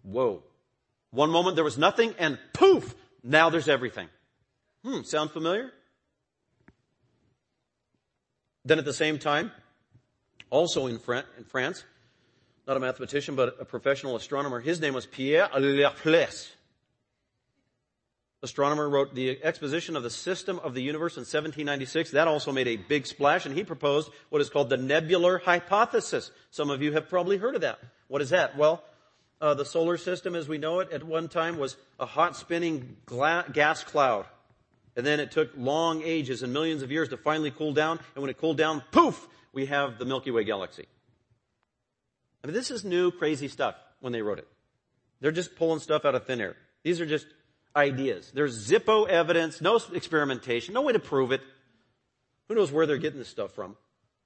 [0.04, 0.44] Whoa.
[1.12, 2.94] One moment there was nothing and poof,
[3.26, 4.08] now there's everything.
[4.84, 5.72] Hmm, sound familiar?
[8.64, 9.52] Then at the same time,
[10.50, 11.84] also in, France,
[12.68, 16.52] not a mathematician, but a professional astronomer, his name was Pierre Laplace.
[18.44, 22.12] Astronomer wrote the exposition of the system of the universe in 1796.
[22.12, 26.30] That also made a big splash, and he proposed what is called the nebular hypothesis.
[26.52, 27.80] Some of you have probably heard of that.
[28.08, 28.56] What is that?
[28.56, 28.84] Well,
[29.42, 32.98] uh, the solar system as we know it at one time was a hot spinning
[33.06, 34.26] gla- gas cloud
[34.96, 38.00] and then it took long ages and millions of years to finally cool down.
[38.16, 40.86] And when it cooled down, poof, we have the Milky Way galaxy.
[42.44, 44.48] I mean, this is new, crazy stuff when they wrote it.
[45.20, 46.56] They're just pulling stuff out of thin air.
[46.84, 47.26] These are just
[47.76, 48.32] ideas.
[48.34, 51.42] There's Zippo evidence, no experimentation, no way to prove it.
[52.48, 53.76] Who knows where they're getting this stuff from?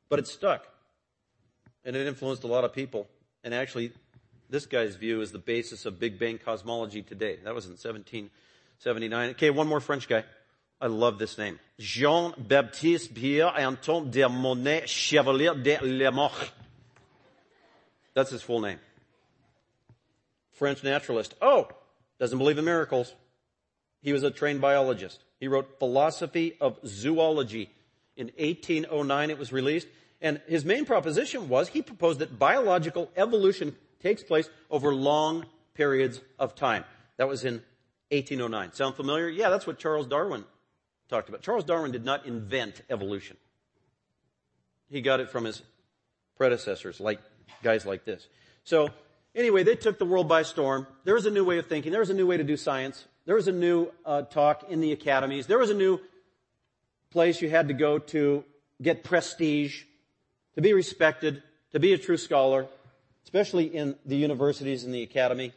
[0.10, 0.68] But it stuck.
[1.86, 3.08] And it influenced a lot of people.
[3.44, 3.94] And actually,
[4.50, 7.38] this guy's view is the basis of Big Bang cosmology today.
[7.44, 9.30] That was in 1779.
[9.32, 10.24] Okay, one more French guy.
[10.82, 11.60] I love this name.
[11.78, 16.52] Jean-Baptiste Pierre Anton de Monet Chevalier de Lamarck.
[18.14, 18.80] That's his full name.
[20.54, 21.36] French naturalist.
[21.42, 21.68] Oh,
[22.20, 23.14] doesn't believe in miracles.
[24.02, 25.20] He was a trained biologist.
[25.40, 27.70] He wrote Philosophy of Zoology.
[28.18, 29.88] In 1809 it was released.
[30.22, 36.22] And his main proposition was he proposed that biological evolution takes place over long periods
[36.38, 36.84] of time.
[37.18, 37.62] That was in
[38.12, 38.74] 1809.
[38.74, 39.30] Sound familiar?
[39.30, 40.46] Yeah, that's what Charles Darwin
[41.10, 41.42] talked about.
[41.42, 43.38] Charles Darwin did not invent evolution.
[44.90, 45.62] He got it from his
[46.38, 47.20] predecessors, like
[47.62, 48.28] guys like this.
[48.64, 48.90] So
[49.36, 50.88] anyway, they took the world by storm.
[51.04, 51.92] There was a new way of thinking.
[51.92, 53.06] There was a new way to do science.
[53.26, 55.46] There was a new uh, talk in the academies.
[55.46, 56.00] There was a new
[57.12, 58.44] place you had to go to
[58.82, 59.84] get prestige,
[60.56, 62.68] to be respected, to be a true scholar,
[63.24, 65.54] especially in the universities and the academy.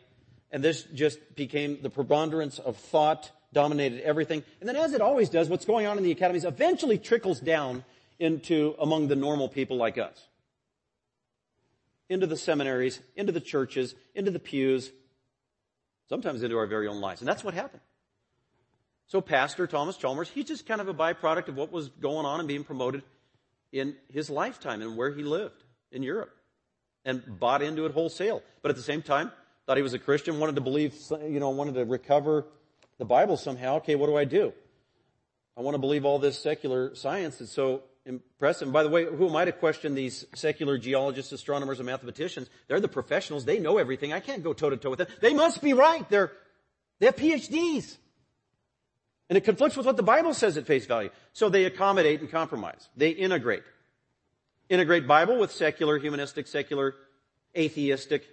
[0.51, 4.43] And this just became the preponderance of thought dominated everything.
[4.61, 7.85] And then as it always does, what's going on in the academies eventually trickles down
[8.19, 10.29] into among the normal people like us.
[12.09, 14.91] Into the seminaries, into the churches, into the pews,
[16.09, 17.21] sometimes into our very own lives.
[17.21, 17.83] And that's what happened.
[19.07, 22.39] So Pastor Thomas Chalmers, he's just kind of a byproduct of what was going on
[22.41, 23.03] and being promoted
[23.73, 26.35] in his lifetime and where he lived in Europe
[27.05, 28.43] and bought into it wholesale.
[28.63, 29.33] But at the same time,
[29.67, 30.95] thought he was a Christian, wanted to believe,
[31.29, 32.47] you know, wanted to recover
[32.99, 33.77] the Bible somehow.
[33.77, 34.53] Okay, what do I do?
[35.57, 38.69] I want to believe all this secular science that's so impressive.
[38.69, 42.49] And by the way, who am I to question these secular geologists, astronomers, and mathematicians?
[42.69, 43.45] They're the professionals.
[43.45, 44.13] They know everything.
[44.13, 45.09] I can't go toe to toe with them.
[45.21, 46.09] They must be right.
[46.09, 46.33] They're,
[46.99, 47.97] they have PhDs.
[49.29, 51.11] And it conflicts with what the Bible says at face value.
[51.33, 52.89] So they accommodate and compromise.
[52.97, 53.63] They integrate.
[54.73, 56.95] Integrate Bible with secular, humanistic, secular,
[57.55, 58.25] atheistic,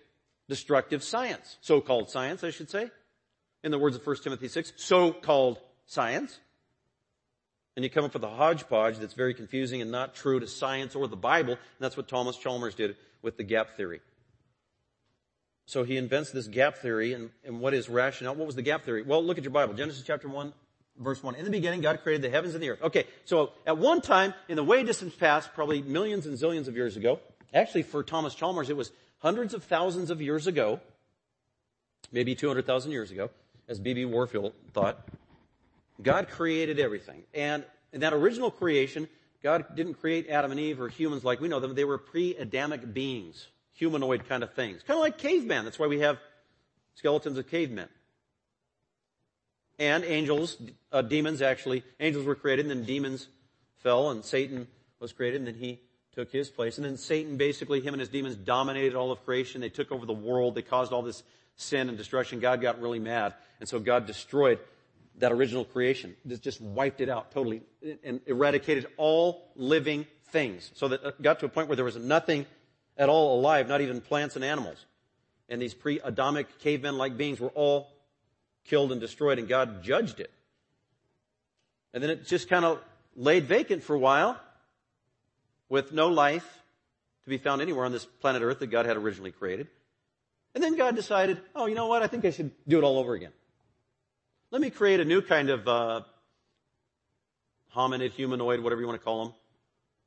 [0.48, 1.58] destructive science.
[1.60, 2.90] So-called science, I should say
[3.62, 6.40] in the words of 1 Timothy 6, so-called science.
[7.76, 10.96] And you come up with a hodgepodge that's very confusing and not true to science
[10.96, 11.52] or the Bible.
[11.52, 14.00] And that's what Thomas Chalmers did with the gap theory.
[15.66, 18.36] So he invents this gap theory and, and what is rationale?
[18.36, 19.02] What was the gap theory?
[19.02, 19.74] Well, look at your Bible.
[19.74, 20.54] Genesis chapter 1,
[21.00, 21.36] verse 1.
[21.36, 22.82] In the beginning, God created the heavens and the earth.
[22.82, 26.76] Okay, so at one time, in the way distant past, probably millions and zillions of
[26.76, 27.20] years ago,
[27.54, 30.80] actually for Thomas Chalmers, it was hundreds of thousands of years ago,
[32.12, 33.30] maybe 200,000 years ago,
[33.68, 34.06] as B.B.
[34.06, 35.08] Warfield thought,
[36.02, 37.24] God created everything.
[37.34, 39.08] And in that original creation,
[39.44, 41.76] God didn't create Adam and Eve or humans like we know them.
[41.76, 44.82] They were pre-Adamic beings, humanoid kind of things.
[44.84, 45.66] Kind of like cavemen.
[45.66, 46.18] That's why we have
[46.96, 47.88] skeletons of cavemen.
[49.80, 50.58] And angels,
[50.92, 53.28] uh, demons actually, angels were created and then demons
[53.78, 54.68] fell and Satan
[55.00, 55.80] was created and then he
[56.14, 56.78] took his place.
[56.78, 59.62] And then Satan basically, him and his demons dominated all of creation.
[59.62, 60.56] They took over the world.
[60.56, 61.24] They caused all this
[61.56, 62.42] sin and destruction.
[62.42, 63.36] God got really mad.
[63.62, 64.60] And so God destroyed
[65.20, 66.16] that original creation.
[66.28, 67.62] Just wiped it out totally
[68.04, 70.72] and eradicated all living things.
[70.76, 72.46] So that it got to a point where there was nothing
[72.98, 74.86] at all alive, not even plants and animals.
[75.48, 77.92] And these pre-Adamic cavemen-like beings were all
[78.70, 80.32] killed and destroyed and God judged it.
[81.94, 82.80] And then it just kind of
[83.16, 84.40] laid vacant for a while
[85.68, 86.48] with no life
[87.24, 89.68] to be found anywhere on this planet Earth that God had originally created.
[90.56, 92.02] And then God decided, oh, you know what?
[92.02, 93.32] I think I should do it all over again.
[94.52, 96.02] Let me create a new kind of uh,
[97.76, 99.34] hominid, humanoid, whatever you want to call them.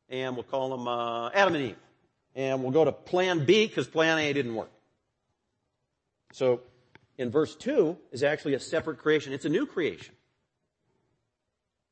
[0.08, 1.76] And we'll call them uh, Adam and Eve.
[2.34, 4.70] And we'll go to plan B because plan A didn't work.
[6.32, 6.60] So
[7.18, 9.32] in verse 2 is actually a separate creation.
[9.32, 10.14] It's a new creation.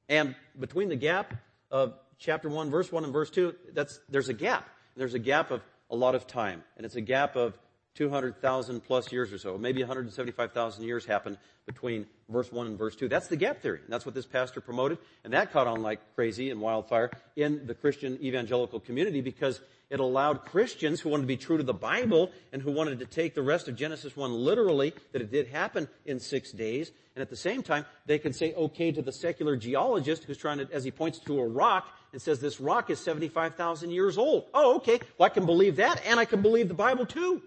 [0.08, 1.34] And between the gap
[1.70, 4.68] of chapter 1, verse 1 and verse 2, that's, there's a gap.
[4.96, 6.62] There's a gap of a lot of time.
[6.76, 7.58] And it's a gap of
[7.94, 9.58] 200,000 plus years or so.
[9.58, 13.08] Maybe 175,000 years happened between verse 1 and verse 2.
[13.08, 13.80] That's the gap theory.
[13.84, 14.98] And that's what this pastor promoted.
[15.24, 19.98] And that caught on like crazy and wildfire in the Christian evangelical community because it
[19.98, 23.34] allowed Christians who wanted to be true to the Bible and who wanted to take
[23.34, 26.92] the rest of Genesis 1 literally, that it did happen in six days.
[27.16, 30.58] And at the same time, they could say okay to the secular geologist who's trying
[30.58, 34.46] to, as he points to a rock and says this rock is 75,000 years old.
[34.54, 35.00] Oh, okay.
[35.18, 37.42] Well, I can believe that and I can believe the Bible too.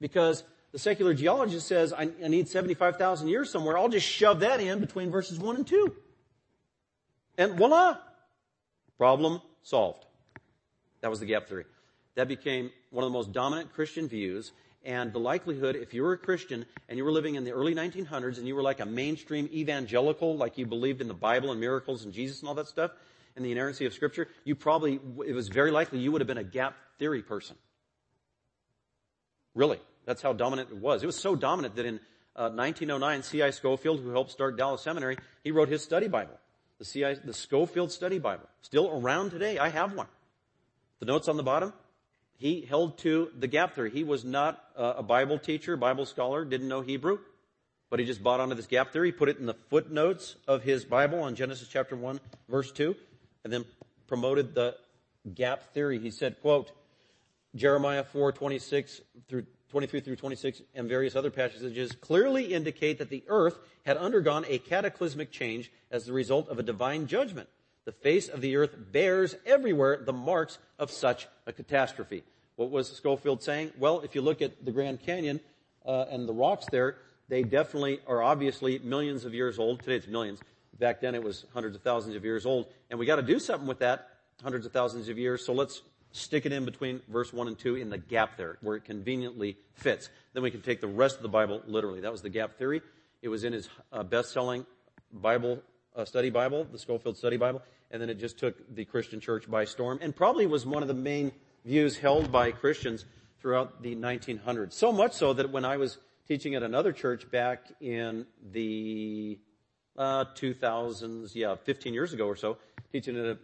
[0.00, 3.76] Because the secular geologist says, I, I need 75,000 years somewhere.
[3.76, 5.92] I'll just shove that in between verses 1 and 2.
[7.38, 7.98] And voila!
[8.98, 10.06] Problem solved.
[11.06, 11.66] That was the gap theory.
[12.16, 14.50] That became one of the most dominant Christian views.
[14.84, 17.76] And the likelihood, if you were a Christian and you were living in the early
[17.76, 21.60] 1900s and you were like a mainstream evangelical, like you believed in the Bible and
[21.60, 22.90] miracles and Jesus and all that stuff,
[23.36, 26.38] and the inerrancy of Scripture, you probably, it was very likely you would have been
[26.38, 27.54] a gap theory person.
[29.54, 29.78] Really.
[30.06, 31.04] That's how dominant it was.
[31.04, 32.00] It was so dominant that in
[32.34, 33.50] uh, 1909, C.I.
[33.50, 36.36] Scofield, who helped start Dallas Seminary, he wrote his study Bible.
[36.80, 37.14] The C.I.
[37.14, 38.48] the Scofield Study Bible.
[38.62, 39.58] Still around today.
[39.58, 40.08] I have one.
[41.00, 41.72] The notes on the bottom,
[42.38, 43.90] he held to the gap theory.
[43.90, 47.18] He was not uh, a Bible teacher, Bible scholar, didn't know Hebrew,
[47.90, 50.84] but he just bought onto this gap theory, put it in the footnotes of his
[50.84, 52.96] Bible on Genesis chapter 1, verse 2,
[53.44, 53.64] and then
[54.06, 54.74] promoted the
[55.34, 55.98] gap theory.
[55.98, 56.72] He said, quote,
[57.54, 63.24] Jeremiah 4, 26 through 23 through 26 and various other passages clearly indicate that the
[63.26, 67.48] earth had undergone a cataclysmic change as the result of a divine judgment.
[67.86, 72.24] The face of the earth bears everywhere the marks of such a catastrophe.
[72.56, 73.70] What was Scofield saying?
[73.78, 75.38] Well, if you look at the Grand Canyon
[75.86, 76.96] uh, and the rocks there,
[77.28, 79.84] they definitely are obviously millions of years old.
[79.84, 80.40] Today it's millions.
[80.80, 82.66] Back then it was hundreds of thousands of years old.
[82.90, 84.08] And we got to do something with that
[84.42, 85.46] hundreds of thousands of years.
[85.46, 88.74] So let's stick it in between verse 1 and 2 in the gap there, where
[88.74, 90.10] it conveniently fits.
[90.32, 92.00] Then we can take the rest of the Bible literally.
[92.00, 92.82] That was the gap theory.
[93.22, 94.66] It was in his uh, best-selling
[95.12, 95.62] Bible,
[95.94, 99.50] uh, study Bible, the Scofield Study Bible and then it just took the Christian church
[99.50, 101.32] by storm and probably was one of the main
[101.64, 103.04] views held by Christians
[103.40, 104.72] throughout the 1900s.
[104.72, 109.38] So much so that when I was teaching at another church back in the
[109.96, 112.58] uh, 2000s, yeah, 15 years ago or so,
[112.92, 113.38] teaching at a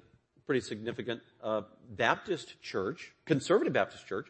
[0.46, 4.28] pretty significant uh, Baptist church, conservative Baptist church,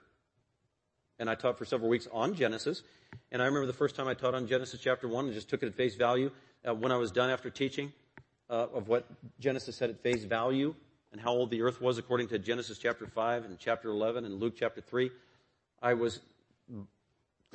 [1.18, 2.82] and I taught for several weeks on Genesis.
[3.30, 5.62] And I remember the first time I taught on Genesis chapter 1 and just took
[5.62, 6.30] it at face value.
[6.66, 7.92] Uh, when I was done after teaching,
[8.52, 9.06] uh, of what
[9.40, 10.74] Genesis said at face value
[11.10, 14.38] and how old the earth was according to Genesis chapter 5 and chapter 11 and
[14.38, 15.10] Luke chapter 3,
[15.80, 16.20] I was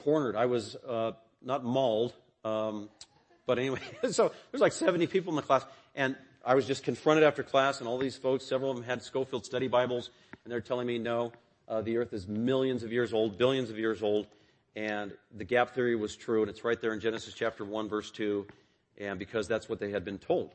[0.04, 0.36] cornered.
[0.36, 1.12] I was uh,
[1.44, 2.14] not mauled,
[2.44, 2.90] um,
[3.46, 3.80] but anyway,
[4.12, 5.66] so there's like 70 people in the class,
[5.96, 9.04] and I was just confronted after class, and all these folks, several of them had
[9.04, 10.10] Scofield Study Bibles,
[10.44, 11.32] and they're telling me, no,
[11.68, 14.28] uh, the earth is millions of years old, billions of years old,
[14.76, 18.10] and the gap theory was true, and it's right there in Genesis chapter 1, verse
[18.12, 18.48] 2,
[18.98, 20.54] and because that's what they had been told.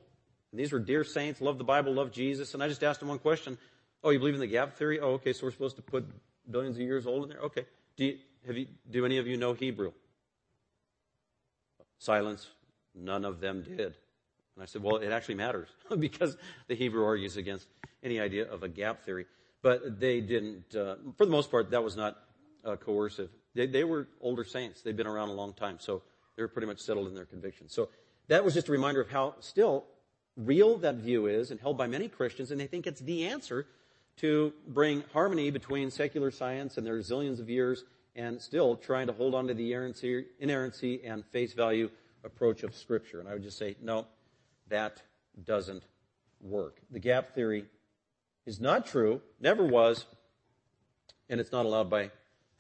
[0.53, 2.55] And these were dear saints, love the Bible, love Jesus.
[2.55, 3.59] And I just asked them one question.
[4.05, 5.01] Oh, you believe in the gap theory?
[5.01, 5.33] Oh, okay.
[5.33, 6.07] So we're supposed to put
[6.51, 7.41] billions of years old in there?
[7.41, 7.65] Okay.
[7.97, 9.93] Do you, have you, do any of you know Hebrew?
[11.99, 12.49] Silence.
[12.95, 13.97] None of them did.
[14.55, 16.37] And I said, well, it actually matters because
[16.69, 17.67] the Hebrew argues against
[18.03, 19.27] any idea of a gap theory.
[19.63, 22.19] But they didn't, uh, for the most part, that was not
[22.65, 23.31] uh, coercive.
[23.55, 24.83] They, they were older saints.
[24.83, 26.03] They'd been around a long time, so
[26.37, 27.73] they were pretty much settled in their convictions.
[27.73, 27.89] So
[28.29, 29.85] that was just a reminder of how still
[30.37, 33.67] real that view is and held by many Christians, and they think it's the answer
[34.19, 39.13] to bring harmony between secular science and their zillions of years and still trying to
[39.13, 41.91] hold on to the inerrancy, and face value
[42.25, 43.21] approach of Scripture.
[43.21, 44.07] And I would just say, no,
[44.69, 45.03] that
[45.45, 45.83] doesn't
[46.41, 46.77] work.
[46.91, 47.65] The gap theory
[48.45, 50.05] is not true, never was,
[51.31, 52.11] and it's not allowed by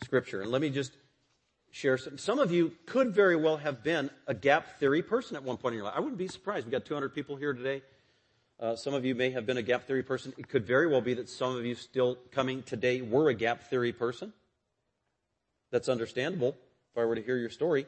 [0.02, 0.40] Scripture.
[0.40, 0.96] And let me just
[1.72, 2.16] share some.
[2.18, 5.72] Some of you could very well have been a gap theory person at one point
[5.72, 5.94] in your life.
[5.96, 6.66] I wouldn't be surprised.
[6.66, 7.82] We've got 200 people here today.
[8.60, 10.32] Uh, some of you may have been a gap theory person.
[10.38, 13.64] It could very well be that some of you still coming today were a gap
[13.64, 14.32] theory person.
[15.72, 16.56] That's understandable
[16.92, 17.86] if I were to hear your story.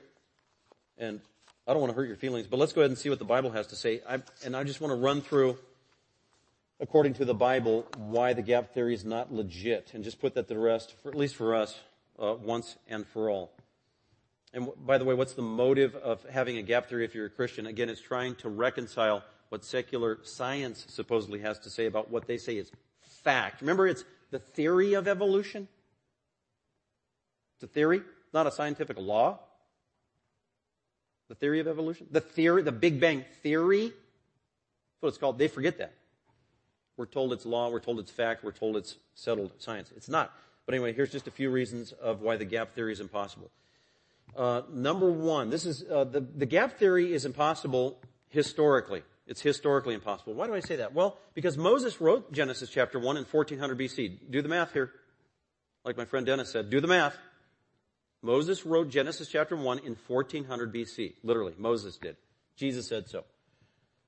[0.99, 1.21] And
[1.67, 3.25] I don't want to hurt your feelings, but let's go ahead and see what the
[3.25, 4.01] Bible has to say.
[4.09, 5.59] I, and I just want to run through,
[6.81, 10.49] according to the Bible, why the gap theory is not legit, and just put that
[10.49, 11.79] to rest, for, at least for us,
[12.19, 13.54] uh, once and for all.
[14.55, 17.31] And by the way, what's the motive of having a gap theory if you're a
[17.31, 17.67] Christian?
[17.67, 22.39] Again, it's trying to reconcile what secular science supposedly has to say about what they
[22.39, 22.71] say is
[23.25, 23.61] fact.
[23.61, 25.67] Remember, it's the theory of evolution.
[27.57, 28.03] It's a theory,
[28.33, 29.41] not a scientific law.
[31.29, 32.07] The theory of evolution.
[32.13, 33.87] The theory, the Big Bang theory.
[33.87, 33.95] That's
[35.01, 35.37] what it's called.
[35.37, 35.95] They forget that.
[36.97, 39.93] We're told it's law, we're told it's fact, we're told it's settled science.
[39.97, 40.33] It's not.
[40.65, 43.51] But anyway, here's just a few reasons of why the gap theory is impossible.
[44.37, 49.03] Uh, number one, this is uh, the the gap theory is impossible historically.
[49.27, 50.35] It's historically impossible.
[50.35, 50.93] Why do I say that?
[50.93, 54.31] Well, because Moses wrote Genesis chapter one in 1400 BC.
[54.31, 54.91] Do the math here,
[55.85, 56.69] like my friend Dennis said.
[56.71, 57.17] Do the math.
[58.25, 61.13] Moses wrote Genesis chapter 1 in 1400 BC.
[61.23, 62.17] Literally, Moses did.
[62.57, 63.25] Jesus said so.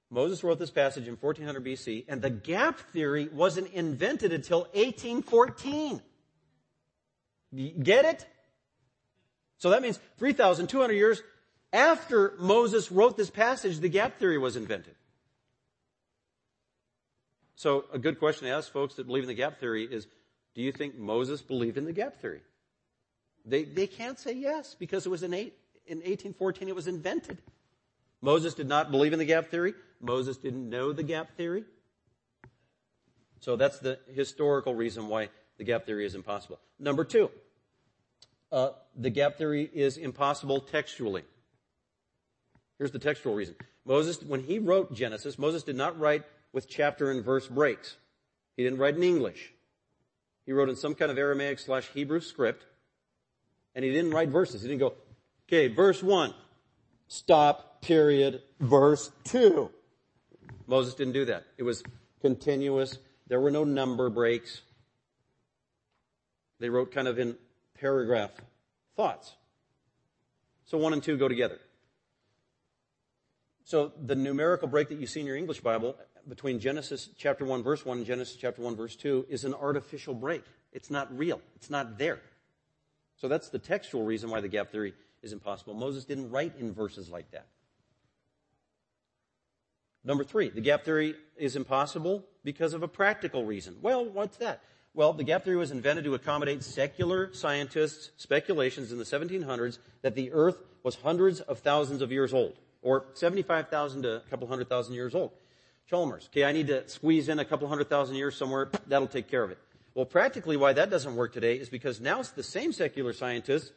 [0.08, 6.00] Moses wrote this passage in 1400 BC, and the gap theory wasn't invented until 1814.
[7.82, 8.26] Get it?
[9.58, 11.22] So that means 3,200 years
[11.72, 14.94] after Moses wrote this passage, the gap theory was invented.
[17.56, 20.06] So a good question to ask folks that believe in the gap theory is,
[20.54, 22.42] do you think Moses believed in the gap theory?
[23.44, 25.54] They, they can't say yes because it was in, eight,
[25.86, 27.38] in 1814 it was invented.
[28.20, 29.74] Moses did not believe in the gap theory.
[30.00, 31.64] Moses didn't know the gap theory.
[33.40, 35.28] So that's the historical reason why
[35.58, 36.58] the gap theory is impossible.
[36.78, 37.30] Number two,
[38.52, 41.24] uh, the gap theory is impossible textually.
[42.78, 43.54] Here's the textual reason.
[43.84, 47.96] Moses, when he wrote Genesis, Moses did not write with chapter and verse breaks.
[48.56, 49.52] He didn't write in English.
[50.44, 52.64] He wrote in some kind of Aramaic slash Hebrew script
[53.76, 54.62] and he didn't write verses.
[54.62, 54.94] He didn't go,
[55.46, 56.34] okay, verse one,
[57.08, 59.70] stop, period, verse two.
[60.66, 61.44] Moses didn't do that.
[61.58, 61.84] It was
[62.22, 62.98] continuous.
[63.28, 64.62] There were no number breaks.
[66.58, 67.36] They wrote kind of in
[67.78, 68.30] paragraph
[68.96, 69.34] thoughts.
[70.66, 71.58] So one and two go together.
[73.64, 75.96] So the numerical break that you see in your English Bible
[76.28, 80.14] between Genesis chapter 1 verse 1 and Genesis chapter 1 verse 2 is an artificial
[80.14, 80.44] break.
[80.72, 81.40] It's not real.
[81.56, 82.20] It's not there.
[83.16, 85.74] So that's the textual reason why the gap theory is impossible.
[85.74, 87.46] Moses didn't write in verses like that.
[90.04, 93.76] Number three, the gap theory is impossible because of a practical reason.
[93.82, 94.62] Well, what's that?
[94.96, 100.14] Well, the gap theory was invented to accommodate secular scientists' speculations in the 1700s that
[100.14, 104.70] the earth was hundreds of thousands of years old, or 75,000 to a couple hundred
[104.70, 105.32] thousand years old.
[105.90, 109.28] Chalmers, okay, I need to squeeze in a couple hundred thousand years somewhere, that'll take
[109.28, 109.58] care of it.
[109.94, 113.72] Well, practically why that doesn't work today is because now it's the same secular scientists,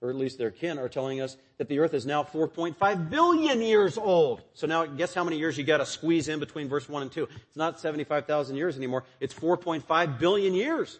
[0.00, 3.60] or at least their kin, are telling us that the earth is now 4.5 billion
[3.60, 4.42] years old.
[4.54, 7.28] So now guess how many years you gotta squeeze in between verse 1 and 2.
[7.48, 9.04] It's not 75,000 years anymore.
[9.20, 10.98] It's 4.5 billion years.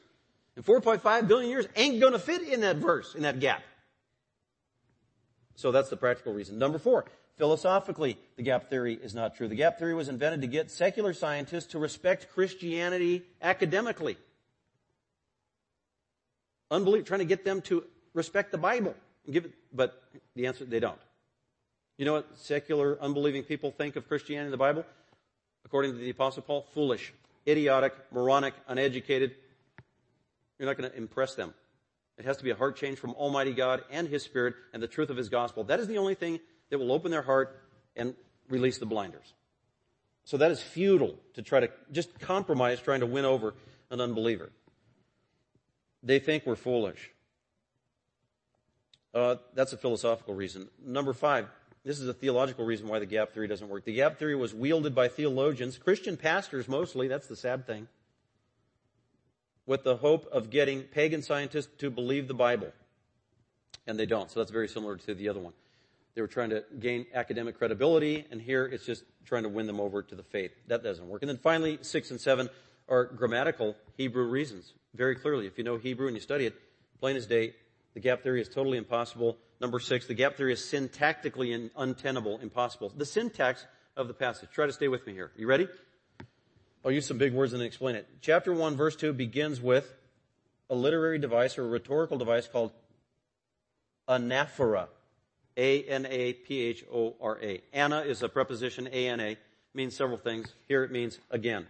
[0.56, 3.62] And 4.5 billion years ain't gonna fit in that verse, in that gap.
[5.54, 6.58] So that's the practical reason.
[6.58, 7.04] Number four,
[7.36, 9.48] philosophically, the gap theory is not true.
[9.48, 14.16] The gap theory was invented to get secular scientists to respect Christianity academically
[16.70, 17.84] unbelief, trying to get them to
[18.14, 18.94] respect the Bible
[19.30, 20.02] give it, but
[20.34, 20.98] the answer, they don't.
[21.96, 24.84] You know what secular, unbelieving people think of Christianity and the Bible?
[25.64, 27.12] According to the Apostle Paul, foolish,
[27.46, 29.34] idiotic, moronic, uneducated.
[30.58, 31.54] You're not going to impress them.
[32.18, 34.88] It has to be a heart change from Almighty God and His Spirit and the
[34.88, 35.64] truth of His gospel.
[35.64, 36.40] That is the only thing
[36.70, 37.60] that will open their heart
[37.96, 38.14] and
[38.48, 39.34] release the blinders.
[40.24, 43.54] So that is futile to try to just compromise trying to win over
[43.90, 44.50] an unbeliever.
[46.02, 47.10] They think we're foolish.
[49.12, 50.68] Uh, that's a philosophical reason.
[50.84, 51.48] Number five,
[51.84, 53.84] this is a theological reason why the gap theory doesn't work.
[53.84, 57.88] The gap theory was wielded by theologians, Christian pastors mostly, that's the sad thing.
[59.70, 62.72] with the hope of getting pagan scientists to believe the Bible.
[63.86, 64.28] And they don't.
[64.28, 65.52] So that's very similar to the other one.
[66.16, 69.78] They were trying to gain academic credibility, and here it's just trying to win them
[69.78, 70.50] over to the faith.
[70.66, 71.22] That doesn't work.
[71.22, 72.50] And then finally, six and seven
[72.88, 74.72] are grammatical Hebrew reasons.
[74.94, 76.54] Very clearly, if you know Hebrew and you study it,
[76.98, 77.54] plain as day,
[77.94, 79.38] the gap theory is totally impossible.
[79.60, 82.92] Number six, the gap theory is syntactically untenable, impossible.
[82.96, 83.66] The syntax
[83.96, 84.48] of the passage.
[84.52, 85.30] Try to stay with me here.
[85.36, 85.68] You ready?
[86.84, 88.08] I'll use some big words and then explain it.
[88.20, 89.92] Chapter 1, verse 2 begins with
[90.70, 92.72] a literary device or a rhetorical device called
[94.08, 94.88] anaphora.
[95.56, 96.02] A-N-A-P-H-O-R-A.
[97.74, 99.36] Ana is a preposition, A-N-A,
[99.74, 100.54] means several things.
[100.68, 101.66] Here it means again.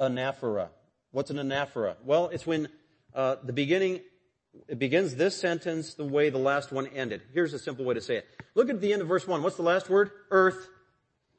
[0.00, 0.70] Anaphora.
[1.12, 1.94] What's an anaphora?
[2.04, 2.68] Well, it's when
[3.14, 4.00] uh, the beginning,
[4.68, 7.22] it begins this sentence the way the last one ended.
[7.32, 8.26] Here's a simple way to say it.
[8.54, 9.42] Look at the end of verse 1.
[9.42, 10.10] What's the last word?
[10.30, 10.68] Earth.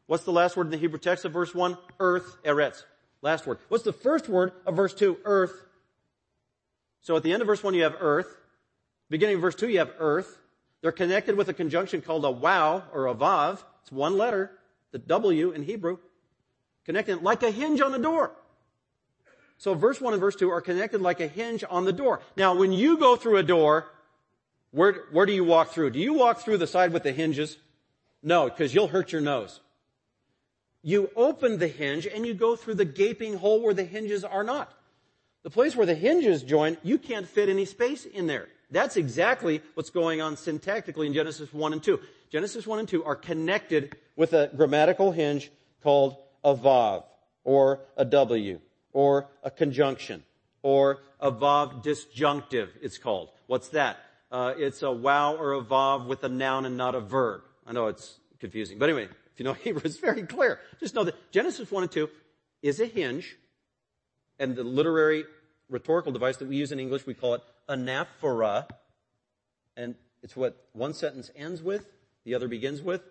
[0.07, 1.77] What's the last word in the Hebrew text of verse 1?
[1.99, 2.83] Earth, eretz.
[3.21, 3.57] Last word.
[3.69, 5.17] What's the first word of verse 2?
[5.25, 5.63] Earth.
[7.01, 8.27] So at the end of verse 1 you have earth.
[9.09, 10.37] Beginning of verse 2 you have earth.
[10.81, 13.63] They're connected with a conjunction called a waw or a vav.
[13.81, 14.51] It's one letter,
[14.91, 15.97] the W in Hebrew.
[16.85, 18.31] Connected like a hinge on a door.
[19.57, 22.21] So verse 1 and verse 2 are connected like a hinge on the door.
[22.35, 23.87] Now when you go through a door,
[24.71, 25.91] where, where do you walk through?
[25.91, 27.57] Do you walk through the side with the hinges?
[28.21, 29.61] No, because you'll hurt your nose
[30.85, 34.43] you open the hinge and you go through the gaping hole where the hinges are
[34.43, 34.71] not.
[35.41, 38.47] The place where the hinges join, you can't fit any space in there.
[38.69, 41.99] That's exactly what's going on syntactically in Genesis 1 and 2.
[42.31, 45.51] Genesis 1 and 2 are connected with a grammatical hinge
[45.81, 47.03] called a vav,
[47.43, 48.59] or a W,
[48.95, 50.23] or a conjunction,
[50.61, 53.27] or a vav disjunctive, it's called.
[53.45, 53.97] What's that?
[54.31, 57.41] Uh, it's a waw or a vav with a noun and not a verb.
[57.67, 58.79] I know it's confusing.
[58.79, 60.61] But anyway, if you know Hebrew, it's very clear.
[60.79, 62.09] Just know that Genesis 1 and 2
[62.61, 63.35] is a hinge,
[64.39, 65.25] and the literary
[65.69, 68.65] rhetorical device that we use in English, we call it anaphora,
[69.75, 71.85] and it's what one sentence ends with,
[72.23, 73.01] the other begins with.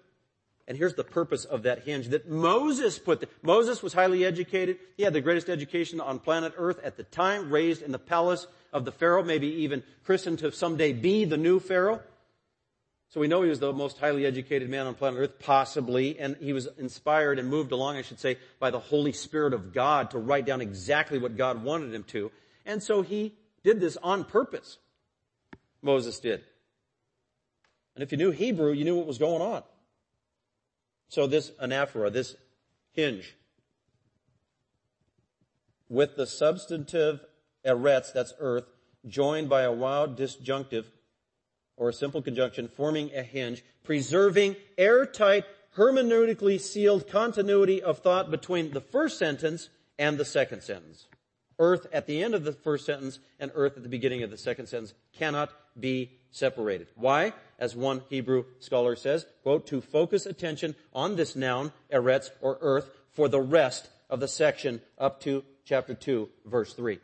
[0.67, 3.21] And here's the purpose of that hinge that Moses put.
[3.21, 4.79] The, Moses was highly educated.
[4.97, 8.47] He had the greatest education on planet Earth at the time, raised in the palace
[8.73, 12.01] of the Pharaoh, maybe even christened to someday be the new Pharaoh.
[13.11, 16.37] So we know he was the most highly educated man on planet Earth, possibly, and
[16.39, 20.11] he was inspired and moved along, I should say, by the Holy Spirit of God
[20.11, 22.33] to write down exactly what God wanted him to.
[22.67, 24.79] And so he did this on purpose.
[25.83, 26.43] Moses did.
[27.95, 29.63] And if you knew Hebrew, you knew what was going on.
[31.09, 32.37] So this anaphora, this
[32.93, 33.35] hinge,
[35.89, 37.21] with the substantive
[37.65, 38.65] eretz, that's earth,
[39.07, 40.87] joined by a wild disjunctive,
[41.77, 45.45] or a simple conjunction forming a hinge, preserving airtight,
[45.77, 51.07] hermeneutically sealed continuity of thought between the first sentence and the second sentence.
[51.59, 54.39] Earth at the end of the first sentence and earth at the beginning of the
[54.39, 56.89] second sentence cannot be separated.
[56.97, 57.33] Why?
[57.59, 62.91] As one Hebrew scholar says, quote, to focus attention on this noun, eretz, or earth,
[63.13, 66.99] for the rest of the section up to chapter 2, verse 3.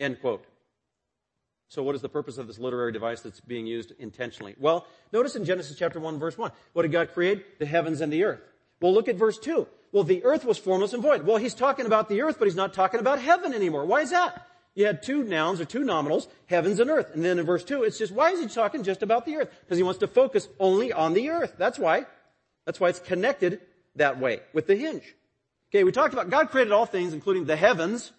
[0.00, 0.44] End quote.
[1.68, 4.54] So what is the purpose of this literary device that's being used intentionally?
[4.58, 6.50] Well, notice in Genesis chapter 1 verse 1.
[6.72, 7.58] What did God create?
[7.58, 8.42] The heavens and the earth.
[8.80, 9.66] Well, look at verse 2.
[9.92, 11.24] Well, the earth was formless and void.
[11.24, 13.84] Well, he's talking about the earth, but he's not talking about heaven anymore.
[13.84, 14.46] Why is that?
[14.74, 17.14] You had two nouns or two nominals, heavens and earth.
[17.14, 19.50] And then in verse 2, it's just, why is he talking just about the earth?
[19.60, 21.54] Because he wants to focus only on the earth.
[21.56, 22.06] That's why.
[22.64, 23.60] That's why it's connected
[23.94, 25.14] that way with the hinge.
[25.70, 28.12] Okay, we talked about God created all things, including the heavens,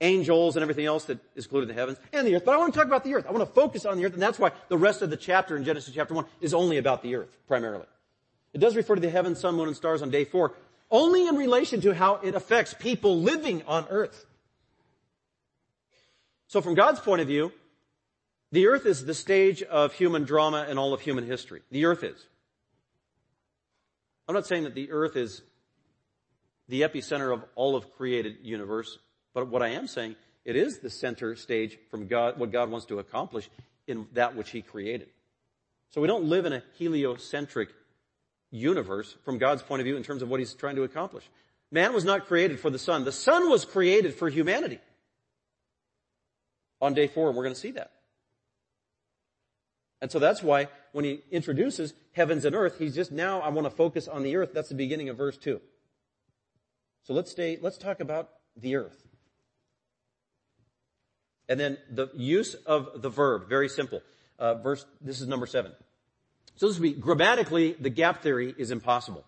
[0.00, 2.44] angels and everything else that is included in the heavens and the earth.
[2.44, 3.26] But I want to talk about the earth.
[3.26, 5.56] I want to focus on the earth, and that's why the rest of the chapter
[5.56, 7.86] in Genesis chapter 1 is only about the earth, primarily.
[8.52, 10.52] It does refer to the heavens, sun, moon, and stars on day 4,
[10.90, 14.24] only in relation to how it affects people living on earth.
[16.48, 17.52] So from God's point of view,
[18.52, 21.62] the earth is the stage of human drama and all of human history.
[21.70, 22.16] The earth is.
[24.28, 25.42] I'm not saying that the earth is
[26.68, 28.98] the epicenter of all of created universe.
[29.34, 32.86] But what I am saying, it is the center stage from God, what God wants
[32.86, 33.48] to accomplish
[33.86, 35.08] in that which He created.
[35.90, 37.70] So we don't live in a heliocentric
[38.56, 41.24] universe from God's point of view in terms of what He's trying to accomplish.
[41.70, 43.04] Man was not created for the sun.
[43.04, 44.78] The sun was created for humanity.
[46.80, 47.90] On day four, we're going to see that.
[50.00, 53.66] And so that's why when he introduces heavens and earth, he's just now, I want
[53.66, 54.50] to focus on the earth.
[54.52, 55.60] That's the beginning of verse two.
[57.04, 59.06] So let's stay, let's talk about the earth.
[61.48, 64.02] And then the use of the verb, very simple.
[64.38, 65.72] Uh, verse, this is number seven.
[66.56, 69.24] So this would be, grammatically, the gap theory is impossible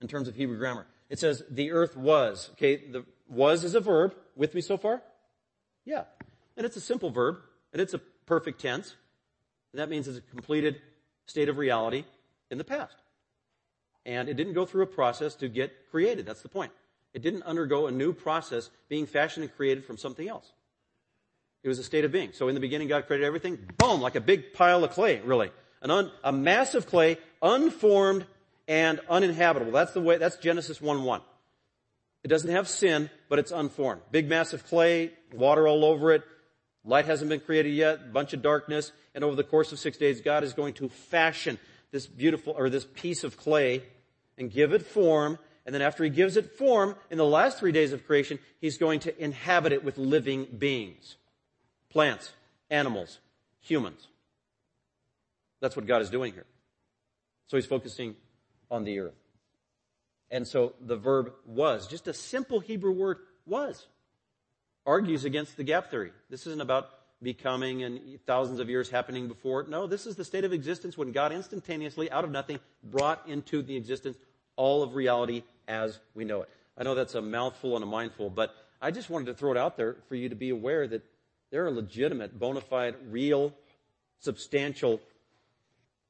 [0.00, 0.86] in terms of Hebrew grammar.
[1.08, 2.50] It says, the earth was.
[2.52, 4.14] Okay, the was is a verb.
[4.36, 5.02] With me so far?
[5.84, 6.04] Yeah.
[6.56, 7.36] And it's a simple verb,
[7.72, 8.94] and it's a perfect tense.
[9.72, 10.80] And that means it's a completed
[11.26, 12.04] state of reality
[12.50, 12.96] in the past.
[14.04, 16.26] And it didn't go through a process to get created.
[16.26, 16.72] That's the point.
[17.12, 20.50] It didn't undergo a new process being fashioned and created from something else.
[21.62, 22.32] It was a state of being.
[22.32, 25.50] So in the beginning, God created everything, boom, like a big pile of clay, really.
[25.82, 28.26] Un, a mass of clay, unformed
[28.68, 29.72] and uninhabitable.
[29.72, 31.22] That's the way, that's Genesis 1-1.
[32.22, 34.02] It doesn't have sin, but it's unformed.
[34.10, 36.22] Big mass of clay, water all over it,
[36.84, 40.20] light hasn't been created yet, bunch of darkness, and over the course of six days,
[40.20, 41.58] God is going to fashion
[41.92, 43.82] this beautiful, or this piece of clay
[44.36, 47.72] and give it form, and then after he gives it form, in the last three
[47.72, 51.16] days of creation, he's going to inhabit it with living beings.
[51.90, 52.32] Plants,
[52.70, 53.18] animals,
[53.60, 54.09] humans.
[55.60, 56.46] That's what God is doing here.
[57.46, 58.16] So he's focusing
[58.70, 59.14] on the earth.
[60.30, 63.86] And so the verb was, just a simple Hebrew word, was,
[64.86, 66.12] argues against the gap theory.
[66.28, 66.90] This isn't about
[67.22, 69.64] becoming and thousands of years happening before.
[69.68, 73.62] No, this is the state of existence when God instantaneously, out of nothing, brought into
[73.62, 74.16] the existence
[74.56, 76.48] all of reality as we know it.
[76.78, 79.58] I know that's a mouthful and a mindful, but I just wanted to throw it
[79.58, 81.02] out there for you to be aware that
[81.50, 83.52] there are legitimate, bona fide, real,
[84.20, 85.00] substantial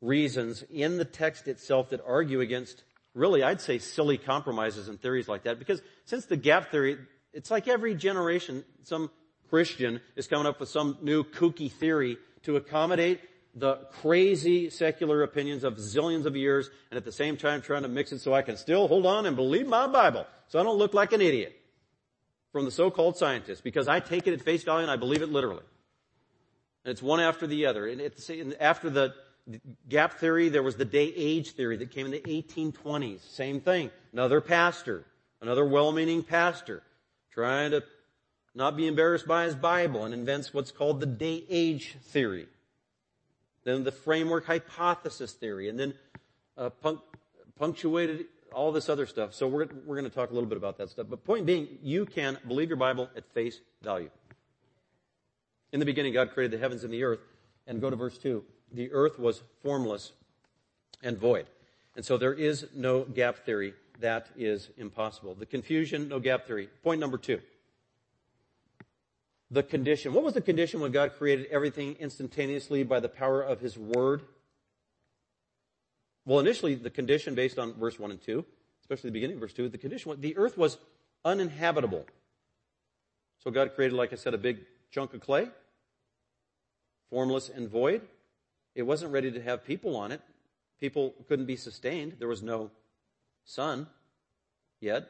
[0.00, 2.82] reasons in the text itself that argue against
[3.14, 6.98] really, I'd say silly compromises and theories like that because since the gap theory,
[7.32, 9.10] it's like every generation, some
[9.48, 13.20] Christian is coming up with some new kooky theory to accommodate
[13.54, 17.88] the crazy secular opinions of zillions of years and at the same time trying to
[17.88, 20.78] mix it so I can still hold on and believe my Bible so I don't
[20.78, 21.56] look like an idiot
[22.52, 25.30] from the so-called scientists because I take it at face value and I believe it
[25.30, 25.62] literally.
[26.84, 27.86] And it's one after the other.
[27.86, 29.14] And after the
[29.88, 33.20] gap theory, there was the day age theory that came in the 1820s.
[33.20, 33.90] Same thing.
[34.12, 35.04] Another pastor,
[35.40, 36.82] another well-meaning pastor
[37.32, 37.82] trying to
[38.54, 42.46] not be embarrassed by his Bible and invents what's called the day age theory.
[43.64, 45.94] Then the framework hypothesis theory, and then
[46.56, 47.04] uh, punct-
[47.58, 49.34] punctuated all this other stuff.
[49.34, 51.06] So we're, we're going to talk a little bit about that stuff.
[51.08, 54.10] But point being, you can believe your Bible at face value.
[55.72, 57.20] In the beginning, God created the heavens and the earth.
[57.66, 58.42] And go to verse 2.
[58.72, 60.12] The earth was formless
[61.02, 61.46] and void.
[61.96, 63.74] And so there is no gap theory.
[64.00, 65.34] That is impossible.
[65.34, 66.68] The confusion, no gap theory.
[66.82, 67.40] Point number two
[69.50, 70.12] the condition.
[70.12, 74.22] What was the condition when God created everything instantaneously by the power of His Word?
[76.24, 78.44] Well, initially, the condition based on verse 1 and 2,
[78.82, 80.78] especially the beginning of verse 2, the condition was the earth was
[81.24, 82.06] uninhabitable.
[83.42, 84.58] So God created, like I said, a big
[84.92, 85.48] chunk of clay,
[87.08, 88.02] formless and void.
[88.74, 90.20] It wasn't ready to have people on it.
[90.80, 92.16] People couldn't be sustained.
[92.18, 92.70] There was no
[93.44, 93.86] sun
[94.80, 95.08] yet.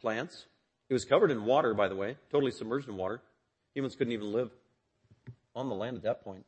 [0.00, 0.46] Plants,
[0.88, 3.20] it was covered in water, by the way, totally submerged in water.
[3.74, 4.50] Humans couldn't even live
[5.54, 6.44] on the land at that point.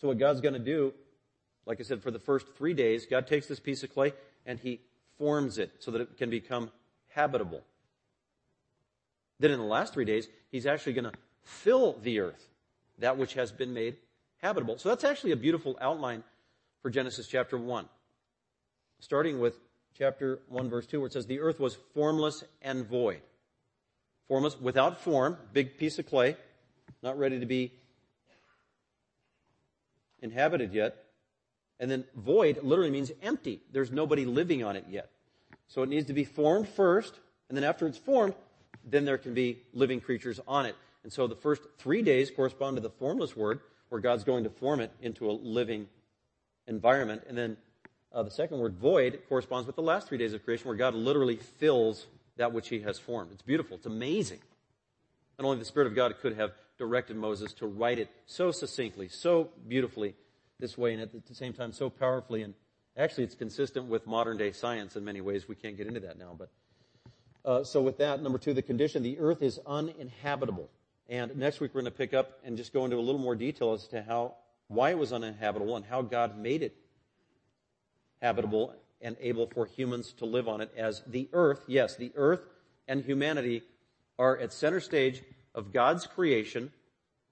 [0.00, 0.94] So what God's going to do,
[1.66, 4.14] like I said, for the first three days, God takes this piece of clay
[4.46, 4.80] and he
[5.18, 6.70] forms it so that it can become
[7.08, 7.62] habitable.
[9.40, 12.48] Then in the last three days, he's actually going to fill the earth,
[12.98, 13.96] that which has been made
[14.38, 14.78] habitable.
[14.78, 16.24] So that's actually a beautiful outline
[16.82, 17.88] for Genesis chapter 1.
[19.00, 19.58] Starting with
[19.96, 23.20] chapter 1 verse 2 where it says, the earth was formless and void
[24.28, 26.36] formless, without form, big piece of clay,
[27.02, 27.72] not ready to be
[30.20, 31.04] inhabited yet.
[31.80, 33.62] And then void literally means empty.
[33.72, 35.10] There's nobody living on it yet.
[35.68, 37.14] So it needs to be formed first,
[37.48, 38.34] and then after it's formed,
[38.84, 40.76] then there can be living creatures on it.
[41.02, 44.50] And so the first three days correspond to the formless word, where God's going to
[44.50, 45.88] form it into a living
[46.66, 47.22] environment.
[47.28, 47.56] And then
[48.12, 50.94] uh, the second word, void, corresponds with the last three days of creation, where God
[50.94, 53.32] literally fills that which he has formed.
[53.32, 53.76] It's beautiful.
[53.76, 54.40] It's amazing.
[55.36, 59.08] And only the Spirit of God could have directed Moses to write it so succinctly,
[59.08, 60.14] so beautifully
[60.60, 62.42] this way, and at the same time so powerfully.
[62.42, 62.54] And
[62.96, 65.48] actually, it's consistent with modern day science in many ways.
[65.48, 66.50] We can't get into that now, but
[67.44, 70.68] uh, so with that, number two, the condition: the earth is uninhabitable.
[71.08, 73.34] And next week we're going to pick up and just go into a little more
[73.34, 74.34] detail as to how,
[74.68, 76.76] why it was uninhabitable and how God made it
[78.20, 82.40] habitable and able for humans to live on it as the earth, yes, the earth
[82.86, 83.62] and humanity
[84.18, 85.22] are at center stage
[85.54, 86.72] of God's creation.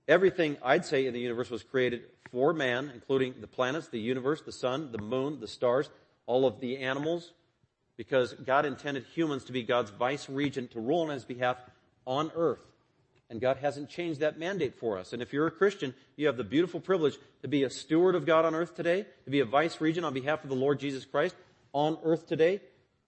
[0.08, 4.42] Everything I'd say in the universe was created for man, including the planets, the universe,
[4.42, 5.90] the sun, the moon, the stars,
[6.26, 7.32] all of the animals,
[7.96, 11.56] because God intended humans to be God's vice regent to rule on his behalf
[12.06, 12.64] on earth.
[13.28, 15.12] And God hasn't changed that mandate for us.
[15.12, 18.24] And if you're a Christian, you have the beautiful privilege to be a steward of
[18.24, 21.04] God on earth today, to be a vice regent on behalf of the Lord Jesus
[21.04, 21.34] Christ,
[21.72, 22.60] on earth today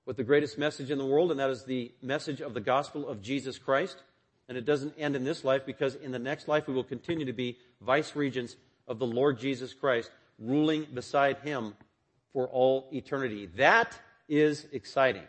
[0.08, 3.06] with the greatest message in the world, and that is the message of the gospel
[3.06, 4.02] of Jesus Christ.
[4.48, 7.26] And it doesn't end in this life because in the next life we will continue
[7.26, 8.56] to be vice regents
[8.86, 11.74] of the Lord Jesus Christ, ruling beside him
[12.32, 13.50] for all eternity.
[13.56, 13.98] That
[14.30, 15.24] is exciting.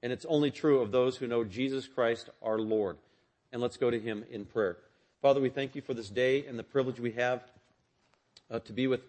[0.00, 2.98] And it's only true of those who know Jesus Christ our Lord.
[3.52, 4.76] And let's go to him in prayer.
[5.22, 7.42] Father, we thank you for this day and the privilege we have
[8.50, 9.00] uh, to be with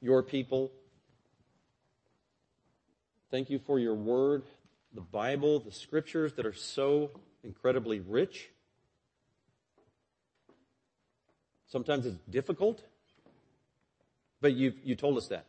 [0.00, 0.72] your people
[3.32, 4.42] Thank you for your word,
[4.92, 7.10] the Bible, the scriptures that are so
[7.42, 8.50] incredibly rich.
[11.66, 12.82] Sometimes it's difficult,
[14.42, 15.46] but you, you told us that.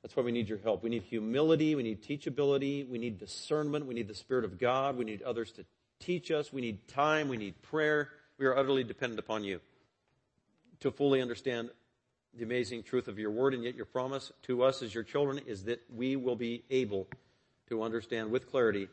[0.00, 0.82] That's why we need your help.
[0.82, 1.74] We need humility.
[1.74, 2.88] We need teachability.
[2.88, 3.84] We need discernment.
[3.84, 4.96] We need the Spirit of God.
[4.96, 5.66] We need others to
[6.00, 6.52] teach us.
[6.52, 7.28] We need time.
[7.28, 8.10] We need prayer.
[8.38, 9.60] We are utterly dependent upon you
[10.80, 11.70] to fully understand
[12.34, 15.40] the amazing truth of your word, and yet your promise to us as your children
[15.46, 17.06] is that we will be able
[17.68, 18.88] to understand with clarity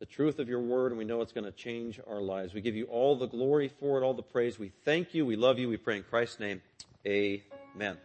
[0.00, 2.54] the truth of your word, and we know it's going to change our lives.
[2.54, 4.58] We give you all the glory for it, all the praise.
[4.58, 5.26] We thank you.
[5.26, 5.68] We love you.
[5.68, 6.62] We pray in Christ's name.
[7.06, 7.98] Amen.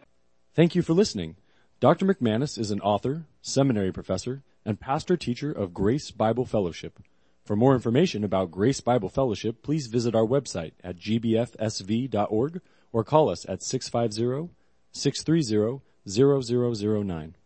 [0.54, 1.36] Thank you for listening.
[1.80, 2.06] Dr.
[2.06, 7.00] McManus is an author, seminary professor, and pastor teacher of Grace Bible Fellowship.
[7.46, 12.60] For more information about Grace Bible Fellowship, please visit our website at gbfsv.org
[12.92, 14.52] or call us at 650
[14.90, 17.36] 630 0009.